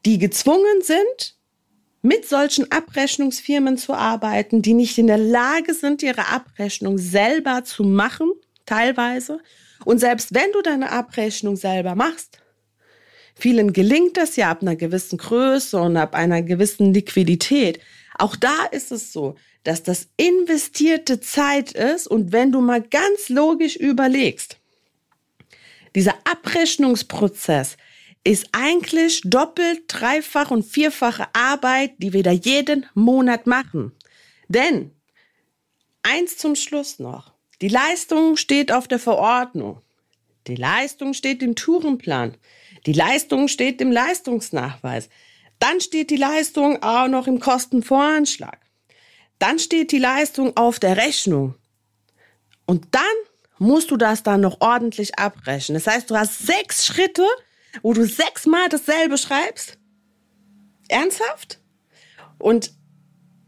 die 0.06 0.17
gezwungen 0.17 0.82
sind, 0.82 1.36
mit 2.02 2.28
solchen 2.28 2.71
Abrechnungsfirmen 2.71 3.78
zu 3.78 3.93
arbeiten, 3.93 4.62
die 4.62 4.74
nicht 4.74 4.98
in 5.00 5.08
der 5.08 5.17
Lage 5.17 5.74
sind, 5.74 6.04
ihre 6.04 6.28
Abrechnung 6.28 7.00
selber 7.00 7.63
zu 7.63 7.84
machen, 7.84 8.32
teilweise. 8.67 9.39
Und 9.86 10.00
selbst 10.00 10.34
wenn 10.34 10.52
du 10.52 10.62
deine 10.62 10.91
Abrechnung 10.91 11.56
selber 11.56 11.95
machst, 11.95 12.39
Vielen 13.36 13.74
gelingt 13.74 14.17
das 14.17 14.38
ja 14.38 14.50
ab 14.50 14.62
einer 14.62 14.76
gewissen 14.76 15.17
Größe 15.17 15.80
und 15.80 15.98
ab 15.98 16.15
einer 16.15 16.41
gewissen 16.41 16.93
Liquidität. 16.93 17.80
Auch 18.17 18.36
da 18.36 18.65
ist 18.71 18.91
es 18.91 19.12
so, 19.12 19.36
dass 19.63 19.84
das 19.84 20.08
investierte 20.15 21.19
Zeit 21.19 21.74
ist 21.74 22.08
und 22.08 22.32
wenn 22.32 22.52
du 22.52 22.62
mal 22.62 22.82
ganz 22.82 23.30
logisch 23.30 23.76
überlegst, 23.76 24.58
dieser 25.95 26.15
Abrechnungsprozess 26.24 27.78
ist 28.24 28.48
eigentlich 28.52 29.21
doppelt, 29.24 29.84
dreifach 29.88 30.52
und 30.52 30.63
vierfache 30.63 31.28
Arbeit, 31.34 31.93
die 32.00 32.13
wir 32.13 32.24
da 32.24 32.32
jeden 32.32 32.86
Monat 32.93 33.48
machen. 33.48 33.91
Denn 34.48 34.91
eins 36.04 36.38
zum 36.38 36.56
Schluss 36.56 37.00
noch. 37.00 37.34
Die 37.62 37.67
Leistung 37.67 38.36
steht 38.36 38.71
auf 38.71 38.88
der 38.88 39.00
Verordnung. 39.00 39.82
Die 40.48 40.56
Leistung 40.56 41.13
steht 41.13 41.41
im 41.41 41.56
Tourenplan. 41.56 42.36
Die 42.86 42.93
Leistung 42.93 43.48
steht 43.48 43.82
im 43.82 43.91
Leistungsnachweis. 43.91 45.10
Dann 45.60 45.82
steht 45.82 46.10
die 46.10 46.17
Leistung 46.17 46.82
auch 46.84 47.08
noch 47.08 47.28
im 47.28 47.39
Kostenvoranschlag. 47.39 48.60
Dann 49.39 49.60
steht 49.60 49.91
die 49.91 50.00
Leistung 50.00 50.56
auf 50.56 50.80
der 50.80 50.98
Rechnung. 50.98 51.56
Und 52.65 52.88
dann 52.91 53.04
musst 53.58 53.91
du 53.91 53.98
das 53.98 54.24
dann 54.24 54.41
noch 54.41 54.62
ordentlich 54.62 55.17
abrechnen. 55.17 55.76
Das 55.76 55.88
heißt, 55.88 56.10
du 56.10 56.15
hast 56.15 56.45
sechs 56.45 56.86
Schritte, 56.86 57.26
wo 57.82 57.93
du 57.93 58.06
sechsmal 58.06 58.69
dasselbe 58.69 59.17
schreibst. 59.17 59.78
Ernsthaft? 60.88 61.60
Und 62.38 62.71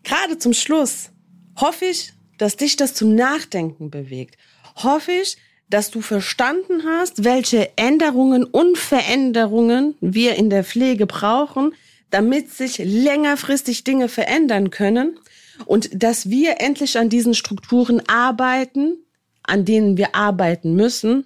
gerade 0.03 0.37
zum 0.37 0.53
Schluss 0.53 1.11
hoffe 1.59 1.85
ich, 1.85 2.13
dass 2.37 2.55
dich 2.55 2.75
das 2.75 2.93
zum 2.93 3.15
Nachdenken 3.15 3.89
bewegt. 3.89 4.37
Hoffe 4.75 5.11
ich, 5.11 5.37
dass 5.69 5.91
du 5.91 6.01
verstanden 6.01 6.83
hast, 6.85 7.23
welche 7.23 7.77
Änderungen 7.77 8.43
und 8.43 8.77
Veränderungen 8.77 9.95
wir 9.99 10.35
in 10.35 10.49
der 10.49 10.63
Pflege 10.63 11.05
brauchen, 11.05 11.73
damit 12.09 12.51
sich 12.51 12.77
längerfristig 12.77 13.83
Dinge 13.83 14.07
verändern 14.07 14.69
können 14.69 15.19
und 15.65 15.89
dass 16.01 16.29
wir 16.29 16.61
endlich 16.61 16.97
an 16.97 17.09
diesen 17.09 17.33
Strukturen 17.33 18.01
arbeiten, 18.07 18.97
an 19.43 19.65
denen 19.65 19.97
wir 19.97 20.15
arbeiten 20.15 20.75
müssen. 20.75 21.25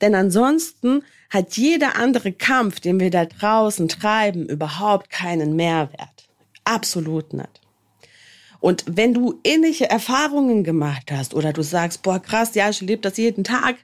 Denn 0.00 0.14
ansonsten 0.14 1.02
hat 1.30 1.56
jeder 1.56 1.96
andere 1.96 2.32
Kampf, 2.32 2.80
den 2.80 2.98
wir 2.98 3.10
da 3.10 3.26
draußen 3.26 3.88
treiben, 3.88 4.48
überhaupt 4.48 5.10
keinen 5.10 5.54
Mehrwert. 5.54 6.28
Absolut 6.64 7.32
nicht. 7.32 7.60
Und 8.60 8.84
wenn 8.86 9.14
du 9.14 9.38
ähnliche 9.44 9.88
Erfahrungen 9.88 10.64
gemacht 10.64 11.10
hast 11.10 11.34
oder 11.34 11.52
du 11.52 11.62
sagst, 11.62 12.02
boah, 12.02 12.20
krass, 12.20 12.54
ja, 12.54 12.68
ich 12.70 12.80
lebe 12.80 13.02
das 13.02 13.16
jeden 13.16 13.44
Tag, 13.44 13.76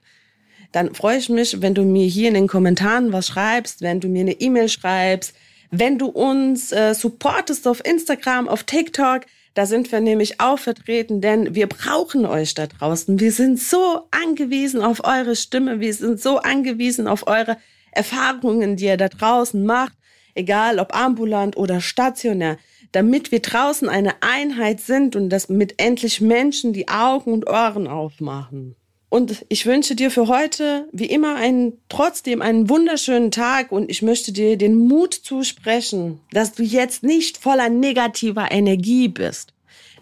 dann 0.72 0.94
freue 0.94 1.18
ich 1.18 1.28
mich, 1.28 1.62
wenn 1.62 1.74
du 1.74 1.84
mir 1.84 2.06
hier 2.06 2.28
in 2.28 2.34
den 2.34 2.48
Kommentaren 2.48 3.12
was 3.12 3.28
schreibst, 3.28 3.80
wenn 3.82 4.00
du 4.00 4.08
mir 4.08 4.22
eine 4.22 4.40
E-Mail 4.40 4.68
schreibst, 4.68 5.34
wenn 5.70 5.98
du 5.98 6.06
uns 6.06 6.72
äh, 6.72 6.94
supportest 6.94 7.68
auf 7.68 7.84
Instagram, 7.84 8.48
auf 8.48 8.64
TikTok. 8.64 9.22
Da 9.54 9.66
sind 9.66 9.92
wir 9.92 10.00
nämlich 10.00 10.40
auch 10.40 10.58
vertreten, 10.58 11.20
denn 11.20 11.54
wir 11.54 11.68
brauchen 11.68 12.26
euch 12.26 12.54
da 12.54 12.66
draußen. 12.66 13.20
Wir 13.20 13.30
sind 13.30 13.60
so 13.60 14.08
angewiesen 14.10 14.82
auf 14.82 15.04
eure 15.04 15.36
Stimme. 15.36 15.78
Wir 15.78 15.94
sind 15.94 16.20
so 16.20 16.38
angewiesen 16.38 17.06
auf 17.06 17.28
eure 17.28 17.56
Erfahrungen, 17.92 18.74
die 18.74 18.86
ihr 18.86 18.96
da 18.96 19.08
draußen 19.08 19.64
macht, 19.64 19.92
egal 20.34 20.80
ob 20.80 20.92
ambulant 20.92 21.56
oder 21.56 21.80
stationär 21.80 22.58
damit 22.94 23.32
wir 23.32 23.40
draußen 23.40 23.88
eine 23.88 24.22
Einheit 24.22 24.80
sind 24.80 25.16
und 25.16 25.28
dass 25.28 25.48
mit 25.48 25.74
endlich 25.78 26.20
Menschen 26.20 26.72
die 26.72 26.86
Augen 26.86 27.32
und 27.32 27.48
Ohren 27.48 27.88
aufmachen. 27.88 28.76
Und 29.08 29.44
ich 29.48 29.66
wünsche 29.66 29.96
dir 29.96 30.12
für 30.12 30.28
heute 30.28 30.88
wie 30.92 31.06
immer 31.06 31.34
einen, 31.34 31.78
trotzdem 31.88 32.40
einen 32.40 32.68
wunderschönen 32.68 33.32
Tag 33.32 33.72
und 33.72 33.90
ich 33.90 34.02
möchte 34.02 34.30
dir 34.30 34.56
den 34.56 34.76
Mut 34.76 35.12
zusprechen, 35.12 36.20
dass 36.30 36.52
du 36.52 36.62
jetzt 36.62 37.02
nicht 37.02 37.36
voller 37.36 37.68
negativer 37.68 38.52
Energie 38.52 39.08
bist. 39.08 39.52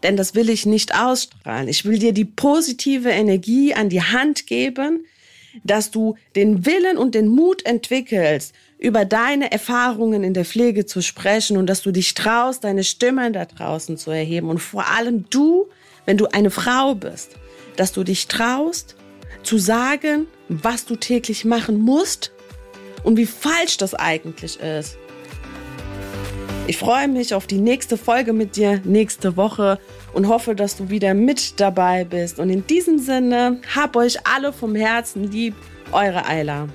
Denn 0.02 0.18
das 0.18 0.34
will 0.34 0.50
ich 0.50 0.66
nicht 0.66 0.94
ausstrahlen. 0.94 1.68
Ich 1.68 1.86
will 1.86 1.98
dir 1.98 2.12
die 2.12 2.26
positive 2.26 3.08
Energie 3.08 3.72
an 3.72 3.88
die 3.88 4.02
Hand 4.02 4.46
geben, 4.46 5.06
dass 5.64 5.90
du 5.90 6.16
den 6.36 6.66
Willen 6.66 6.98
und 6.98 7.14
den 7.14 7.28
Mut 7.28 7.64
entwickelst, 7.64 8.54
über 8.82 9.04
deine 9.04 9.52
Erfahrungen 9.52 10.24
in 10.24 10.34
der 10.34 10.44
Pflege 10.44 10.84
zu 10.86 11.02
sprechen 11.02 11.56
und 11.56 11.68
dass 11.68 11.82
du 11.82 11.92
dich 11.92 12.14
traust, 12.14 12.64
deine 12.64 12.82
Stimme 12.82 13.30
da 13.30 13.44
draußen 13.44 13.96
zu 13.96 14.10
erheben. 14.10 14.50
Und 14.50 14.58
vor 14.58 14.88
allem 14.88 15.24
du, 15.30 15.68
wenn 16.04 16.16
du 16.16 16.26
eine 16.26 16.50
Frau 16.50 16.96
bist, 16.96 17.36
dass 17.76 17.92
du 17.92 18.02
dich 18.02 18.26
traust, 18.26 18.96
zu 19.44 19.58
sagen, 19.58 20.26
was 20.48 20.84
du 20.84 20.96
täglich 20.96 21.44
machen 21.44 21.80
musst 21.80 22.32
und 23.04 23.16
wie 23.16 23.26
falsch 23.26 23.76
das 23.76 23.94
eigentlich 23.94 24.58
ist. 24.58 24.96
Ich 26.66 26.76
freue 26.76 27.06
mich 27.06 27.34
auf 27.34 27.46
die 27.46 27.58
nächste 27.58 27.96
Folge 27.96 28.32
mit 28.32 28.56
dir 28.56 28.80
nächste 28.84 29.36
Woche 29.36 29.78
und 30.12 30.26
hoffe, 30.26 30.56
dass 30.56 30.76
du 30.76 30.90
wieder 30.90 31.14
mit 31.14 31.60
dabei 31.60 32.04
bist. 32.04 32.40
Und 32.40 32.50
in 32.50 32.66
diesem 32.66 32.98
Sinne, 32.98 33.60
hab 33.74 33.94
euch 33.94 34.26
alle 34.26 34.52
vom 34.52 34.74
Herzen 34.74 35.30
lieb, 35.30 35.54
eure 35.92 36.26
Ayla. 36.26 36.68